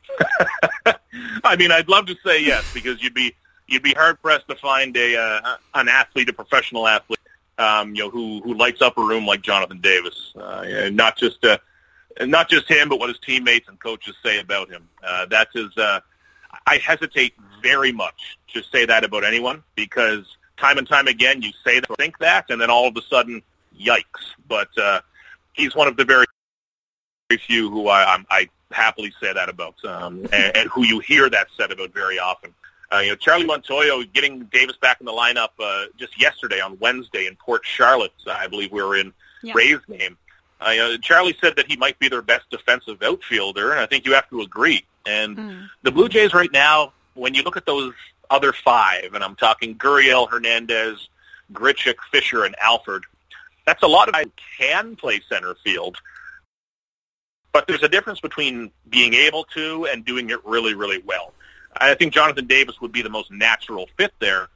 I 1.46 1.56
mean, 1.56 1.72
I'd 1.72 1.88
love 1.88 2.06
to 2.08 2.18
say 2.26 2.44
yes 2.44 2.66
because 2.74 3.02
you'd 3.02 3.14
be 3.14 3.34
you'd 3.68 3.84
be 3.84 3.94
hard 3.94 4.22
pressed 4.22 4.50
to 4.50 4.56
find 4.56 4.98
a 4.98 5.18
uh, 5.18 5.56
an 5.76 5.88
athlete, 5.88 6.28
a 6.28 6.34
professional 6.34 6.86
athlete, 6.86 7.20
um, 7.58 7.96
you 7.96 8.04
know, 8.04 8.10
who 8.10 8.42
who 8.42 8.56
lights 8.56 8.82
up 8.82 8.98
a 8.98 9.02
room 9.02 9.26
like 9.26 9.42
Jonathan 9.42 9.80
Davis, 9.80 10.34
uh, 10.36 10.90
not 10.92 11.18
just 11.18 11.46
uh, 11.46 11.60
and 12.18 12.32
not 12.32 12.50
just 12.50 12.68
him, 12.68 12.90
but 12.90 13.00
what 13.00 13.10
his 13.10 13.20
teammates 13.20 13.68
and 13.68 13.80
coaches 13.80 14.16
say 14.24 14.40
about 14.40 14.70
him. 14.70 14.88
Uh, 15.04 15.26
that's 15.28 15.54
his. 15.54 15.76
Uh, 15.78 16.00
I 16.66 16.78
hesitate 16.78 17.34
very 17.62 17.92
much 17.92 18.38
to 18.54 18.64
say 18.64 18.86
that 18.86 19.04
about 19.04 19.24
anyone 19.24 19.64
because 19.76 20.26
time 20.58 20.78
and 20.78 20.88
time 20.88 21.08
again 21.08 21.42
you 21.42 21.52
say 21.64 21.80
that, 21.80 21.98
think 21.98 22.18
that, 22.20 22.50
and 22.50 22.60
then 22.60 22.70
all 22.70 22.88
of 22.88 22.98
a 22.98 23.02
sudden, 23.04 23.42
yikes! 23.80 24.34
But 24.48 24.70
uh, 24.78 25.02
he's 25.54 25.76
one 25.76 25.88
of 25.88 25.98
the 25.98 26.06
very, 26.06 26.26
very 27.30 27.40
few 27.40 27.70
who 27.70 27.88
I, 27.88 28.14
I'm, 28.14 28.26
I 28.30 28.50
happily 28.72 29.14
say 29.22 29.34
that 29.34 29.50
about, 29.50 29.76
um, 29.86 30.28
and, 30.34 30.56
and 30.56 30.70
who 30.70 30.86
you 30.86 31.00
hear 31.00 31.30
that 31.30 31.48
said 31.56 31.72
about 31.72 31.94
very 31.94 32.20
often. 32.20 32.54
Uh, 32.92 33.00
you 33.00 33.10
know, 33.10 33.16
Charlie 33.16 33.46
Montoyo 33.46 34.12
getting 34.14 34.46
Davis 34.46 34.76
back 34.78 35.00
in 35.00 35.06
the 35.06 35.12
lineup 35.12 35.50
uh, 35.60 35.86
just 35.98 36.20
yesterday 36.20 36.60
on 36.60 36.78
Wednesday 36.80 37.28
in 37.28 37.36
Port 37.36 37.64
Charlotte. 37.64 38.14
I 38.28 38.48
believe 38.48 38.72
we 38.72 38.82
were 38.82 38.98
in 38.98 39.14
yeah. 39.44 39.54
Rays' 39.56 39.80
game. 40.60 40.82
Uh, 40.82 40.98
Charlie 41.02 41.36
said 41.40 41.56
that 41.56 41.68
he 41.68 41.78
might 41.78 41.98
be 42.00 42.10
their 42.10 42.22
best 42.22 42.50
defensive 42.50 43.02
outfielder, 43.02 43.72
and 43.72 43.80
I 43.80 43.86
think 43.86 44.06
you 44.06 44.14
have 44.14 44.30
to 44.30 44.42
agree. 44.42 44.84
And 45.06 45.38
mm. 45.38 45.70
the 45.84 45.92
Blue 45.92 46.10
Jays 46.10 46.34
right 46.34 46.52
now, 46.52 46.94
when 47.14 47.34
you 47.34 47.44
look 47.44 47.58
at 47.58 47.66
those 47.66 47.94
other 48.30 48.54
five, 48.54 49.14
and 49.14 49.24
I'm 49.24 49.36
talking 49.36 49.76
Gurriel, 49.76 50.30
Hernandez, 50.30 51.10
Grichuk, 51.52 51.96
Fisher, 52.12 52.46
and 52.46 52.56
Alford, 52.60 53.06
that's 53.66 53.84
a 53.84 53.88
lot 53.88 54.08
of 54.08 54.14
guys 54.14 54.28
can 54.58 54.96
play 54.96 55.22
center 55.28 55.56
field. 55.64 55.98
But 57.52 57.68
there's 57.68 57.84
a 57.84 57.90
difference 57.90 58.20
between 58.20 58.72
being 58.90 59.16
able 59.16 59.44
to 59.56 59.88
and 59.92 60.06
doing 60.06 60.30
it 60.30 60.44
really, 60.46 60.76
really 60.76 61.00
well. 61.00 61.34
I 61.78 61.94
think 61.96 62.14
Jonathan 62.14 62.46
Davis 62.46 62.80
would 62.82 62.92
be 62.92 63.02
the 63.02 63.10
most 63.10 63.32
natural 63.32 63.88
fit 63.98 64.14
there. 64.20 64.50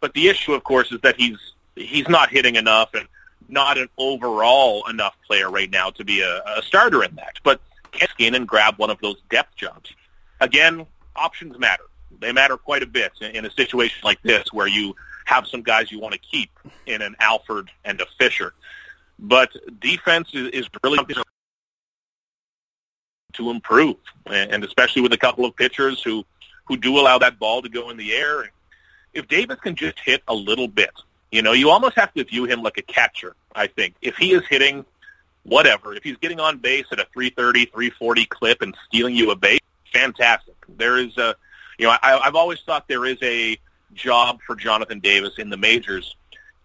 But 0.00 0.14
the 0.14 0.28
issue, 0.28 0.52
of 0.52 0.62
course, 0.62 0.92
is 0.92 1.00
that 1.00 1.16
he's 1.16 1.38
he's 1.74 2.08
not 2.08 2.30
hitting 2.30 2.56
enough 2.56 2.94
and 2.94 3.06
not 3.48 3.78
an 3.78 3.88
overall 3.98 4.88
enough 4.88 5.16
player 5.26 5.50
right 5.50 5.70
now 5.70 5.90
to 5.90 6.04
be 6.04 6.20
a, 6.20 6.42
a 6.56 6.62
starter 6.62 7.04
in 7.04 7.14
that. 7.16 7.34
But 7.42 7.60
can 7.92 8.08
skin 8.08 8.34
and 8.34 8.46
grab 8.46 8.78
one 8.78 8.90
of 8.90 8.98
those 9.00 9.16
depth 9.30 9.56
jobs. 9.56 9.92
Again, 10.40 10.86
options 11.14 11.58
matter. 11.58 11.84
They 12.20 12.32
matter 12.32 12.56
quite 12.56 12.82
a 12.82 12.86
bit 12.86 13.12
in, 13.20 13.44
a 13.44 13.50
situation 13.50 13.98
like 14.04 14.22
this 14.22 14.52
where 14.52 14.66
you 14.66 14.94
have 15.24 15.46
some 15.46 15.62
guys 15.62 15.90
you 15.90 15.98
want 15.98 16.14
to 16.14 16.20
keep 16.20 16.50
in 16.86 17.02
an 17.02 17.16
Alford 17.20 17.70
and 17.84 18.00
a 18.00 18.06
Fisher. 18.18 18.54
But 19.18 19.50
defense 19.80 20.30
is, 20.34 20.48
is 20.50 20.68
really 20.82 20.98
to 23.32 23.50
improve, 23.50 23.96
and 24.26 24.64
especially 24.64 25.02
with 25.02 25.12
a 25.12 25.18
couple 25.18 25.44
of 25.44 25.54
pitchers 25.56 26.02
who 26.02 26.24
who 26.64 26.76
do 26.76 26.98
allow 26.98 27.18
that 27.18 27.38
ball 27.38 27.62
to 27.62 27.68
go 27.68 27.90
in 27.90 27.96
the 27.96 28.12
air. 28.12 28.50
If 29.14 29.28
Davis 29.28 29.58
can 29.60 29.76
just 29.76 29.98
hit 30.00 30.22
a 30.26 30.34
little 30.34 30.68
bit, 30.68 30.90
you 31.30 31.42
know, 31.42 31.52
you 31.52 31.70
almost 31.70 31.96
have 31.96 32.12
to 32.14 32.24
view 32.24 32.44
him 32.44 32.62
like 32.62 32.78
a 32.78 32.82
catcher. 32.82 33.34
I 33.54 33.66
think 33.66 33.94
if 34.02 34.16
he 34.16 34.32
is 34.32 34.42
hitting 34.48 34.84
whatever, 35.42 35.94
if 35.94 36.02
he's 36.02 36.16
getting 36.16 36.40
on 36.40 36.58
base 36.58 36.86
at 36.92 36.98
a 36.98 37.06
330, 37.12 37.66
340 37.66 38.26
clip 38.26 38.62
and 38.62 38.76
stealing 38.86 39.14
you 39.14 39.30
a 39.30 39.36
base, 39.36 39.60
fantastic. 39.92 40.54
There 40.68 40.98
is 40.98 41.16
a, 41.18 41.34
you 41.78 41.86
know, 41.86 41.96
I, 42.02 42.18
I've 42.18 42.34
always 42.34 42.60
thought 42.60 42.88
there 42.88 43.04
is 43.04 43.18
a 43.22 43.58
job 43.94 44.40
for 44.46 44.56
Jonathan 44.56 45.00
Davis 45.00 45.38
in 45.38 45.50
the 45.50 45.56
majors, 45.56 46.16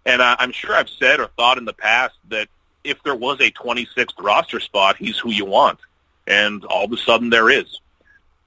and 0.05 0.21
I, 0.21 0.35
I'm 0.39 0.51
sure 0.51 0.75
I've 0.75 0.89
said 0.89 1.19
or 1.19 1.27
thought 1.37 1.57
in 1.57 1.65
the 1.65 1.73
past 1.73 2.15
that 2.29 2.47
if 2.83 3.01
there 3.03 3.15
was 3.15 3.39
a 3.39 3.51
26th 3.51 4.13
roster 4.19 4.59
spot, 4.59 4.97
he's 4.97 5.17
who 5.17 5.31
you 5.31 5.45
want, 5.45 5.79
and 6.27 6.65
all 6.65 6.85
of 6.85 6.91
a 6.91 6.97
sudden 6.97 7.29
there 7.29 7.49
is. 7.49 7.79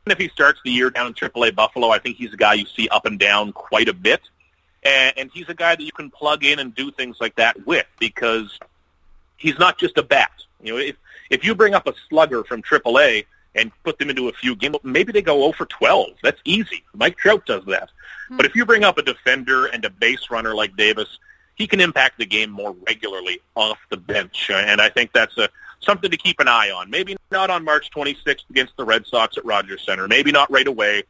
And 0.04 0.12
if 0.12 0.18
he 0.18 0.28
starts 0.28 0.60
the 0.64 0.70
year 0.70 0.90
down 0.90 1.06
in 1.06 1.14
AAA 1.14 1.54
Buffalo, 1.54 1.90
I 1.90 1.98
think 1.98 2.16
he's 2.16 2.32
a 2.32 2.36
guy 2.36 2.54
you 2.54 2.66
see 2.66 2.88
up 2.88 3.06
and 3.06 3.18
down 3.18 3.52
quite 3.52 3.88
a 3.88 3.94
bit, 3.94 4.20
and, 4.84 5.14
and 5.16 5.30
he's 5.32 5.48
a 5.48 5.54
guy 5.54 5.74
that 5.74 5.82
you 5.82 5.92
can 5.92 6.10
plug 6.10 6.44
in 6.44 6.58
and 6.58 6.74
do 6.74 6.90
things 6.90 7.16
like 7.20 7.36
that 7.36 7.66
with 7.66 7.86
because 7.98 8.58
he's 9.36 9.58
not 9.58 9.78
just 9.78 9.98
a 9.98 10.02
bat. 10.02 10.32
You 10.62 10.72
know, 10.72 10.78
if 10.78 10.96
if 11.30 11.44
you 11.44 11.54
bring 11.54 11.74
up 11.74 11.86
a 11.86 11.94
slugger 12.08 12.44
from 12.44 12.62
AAA 12.62 13.26
and 13.54 13.70
put 13.82 13.98
them 13.98 14.10
into 14.10 14.28
a 14.28 14.32
few 14.32 14.56
games, 14.56 14.76
maybe 14.82 15.12
they 15.12 15.22
go 15.22 15.40
0 15.40 15.52
for 15.52 15.66
12. 15.66 16.10
That's 16.22 16.40
easy. 16.44 16.84
Mike 16.94 17.16
Trout 17.16 17.46
does 17.46 17.64
that. 17.66 17.84
Mm-hmm. 17.84 18.36
But 18.36 18.46
if 18.46 18.54
you 18.54 18.66
bring 18.66 18.84
up 18.84 18.98
a 18.98 19.02
defender 19.02 19.66
and 19.66 19.84
a 19.84 19.90
base 19.90 20.30
runner 20.30 20.54
like 20.54 20.76
Davis, 20.76 21.18
he 21.54 21.66
can 21.66 21.80
impact 21.80 22.18
the 22.18 22.26
game 22.26 22.50
more 22.50 22.74
regularly 22.86 23.40
off 23.54 23.78
the 23.90 23.96
bench, 23.96 24.50
and 24.52 24.80
I 24.80 24.88
think 24.88 25.12
that's 25.12 25.38
a 25.38 25.48
something 25.80 26.10
to 26.10 26.16
keep 26.16 26.40
an 26.40 26.48
eye 26.48 26.70
on. 26.70 26.90
Maybe 26.90 27.16
not 27.30 27.50
on 27.50 27.62
March 27.64 27.90
26th 27.94 28.48
against 28.50 28.76
the 28.76 28.84
Red 28.84 29.06
Sox 29.06 29.36
at 29.36 29.44
Rogers 29.44 29.84
Center. 29.84 30.08
Maybe 30.08 30.32
not 30.32 30.50
right 30.50 30.66
away, 30.66 31.04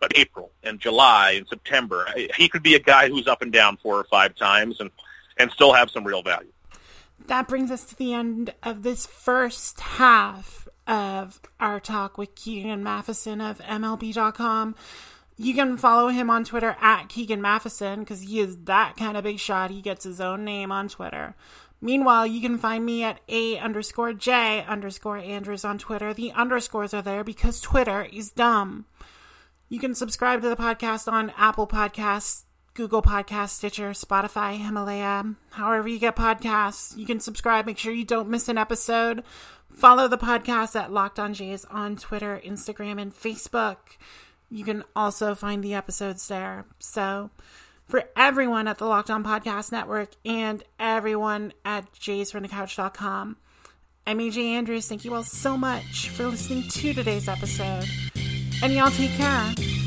but 0.00 0.16
April 0.16 0.50
and 0.62 0.80
July 0.80 1.32
and 1.32 1.48
September. 1.48 2.06
He 2.36 2.48
could 2.48 2.62
be 2.62 2.74
a 2.74 2.80
guy 2.80 3.08
who's 3.08 3.26
up 3.26 3.42
and 3.42 3.52
down 3.52 3.76
four 3.78 3.96
or 3.96 4.04
five 4.04 4.34
times 4.34 4.80
and 4.80 4.90
and 5.38 5.50
still 5.50 5.72
have 5.72 5.90
some 5.90 6.04
real 6.04 6.22
value 6.22 6.50
that 7.26 7.48
brings 7.48 7.70
us 7.70 7.84
to 7.86 7.96
the 7.96 8.14
end 8.14 8.54
of 8.62 8.82
this 8.82 9.06
first 9.06 9.80
half 9.80 10.68
of 10.86 11.40
our 11.58 11.80
talk 11.80 12.16
with 12.16 12.34
Keegan 12.34 12.82
Matheson 12.82 13.40
of 13.40 13.58
MLB.com. 13.58 14.76
You 15.36 15.54
can 15.54 15.76
follow 15.76 16.08
him 16.08 16.30
on 16.30 16.44
Twitter 16.44 16.76
at 16.80 17.08
Keegan 17.08 17.42
Matheson 17.42 18.00
because 18.00 18.22
he 18.22 18.40
is 18.40 18.56
that 18.64 18.96
kind 18.96 19.16
of 19.16 19.24
big 19.24 19.38
shot. 19.38 19.70
He 19.70 19.82
gets 19.82 20.04
his 20.04 20.20
own 20.20 20.44
name 20.44 20.72
on 20.72 20.88
Twitter. 20.88 21.34
Meanwhile, 21.80 22.28
you 22.28 22.40
can 22.40 22.56
find 22.56 22.86
me 22.86 23.04
at 23.04 23.20
A 23.28 23.58
underscore 23.58 24.14
J 24.14 24.64
underscore 24.66 25.18
Andrews 25.18 25.64
on 25.64 25.76
Twitter. 25.76 26.14
The 26.14 26.32
underscores 26.32 26.94
are 26.94 27.02
there 27.02 27.22
because 27.22 27.60
Twitter 27.60 28.08
is 28.10 28.30
dumb. 28.30 28.86
You 29.68 29.80
can 29.80 29.94
subscribe 29.94 30.42
to 30.42 30.48
the 30.48 30.56
podcast 30.56 31.10
on 31.10 31.32
Apple 31.36 31.66
Podcasts, 31.66 32.44
Google 32.74 33.02
Podcast, 33.02 33.48
Stitcher, 33.50 33.90
Spotify, 33.90 34.58
Himalaya, 34.58 35.34
however 35.50 35.88
you 35.88 35.98
get 35.98 36.14
podcasts. 36.14 36.96
You 36.96 37.04
can 37.04 37.18
subscribe. 37.18 37.66
Make 37.66 37.78
sure 37.78 37.92
you 37.92 38.04
don't 38.04 38.28
miss 38.28 38.48
an 38.48 38.58
episode. 38.58 39.24
Follow 39.72 40.06
the 40.06 40.18
podcast 40.18 40.78
at 40.78 40.92
Locked 40.92 41.18
On 41.18 41.34
Jays 41.34 41.64
on 41.64 41.96
Twitter, 41.96 42.40
Instagram, 42.44 43.00
and 43.00 43.12
Facebook. 43.12 43.76
You 44.50 44.64
can 44.64 44.84
also 44.94 45.34
find 45.34 45.64
the 45.64 45.74
episodes 45.74 46.28
there. 46.28 46.66
So, 46.78 47.30
for 47.86 48.04
everyone 48.16 48.68
at 48.68 48.78
the 48.78 48.86
Locked 48.86 49.10
On 49.10 49.24
Podcast 49.24 49.72
Network 49.72 50.10
and 50.24 50.62
everyone 50.78 51.52
at 51.64 51.92
jaysfromthecouch.com, 51.94 53.36
I'm 54.06 54.18
AJ 54.18 54.44
Andrews. 54.44 54.86
Thank 54.86 55.04
you 55.04 55.14
all 55.14 55.24
so 55.24 55.56
much 55.56 56.10
for 56.10 56.26
listening 56.26 56.68
to 56.68 56.94
today's 56.94 57.28
episode. 57.28 57.84
And 58.62 58.72
y'all 58.72 58.90
take 58.90 59.12
care. 59.16 59.85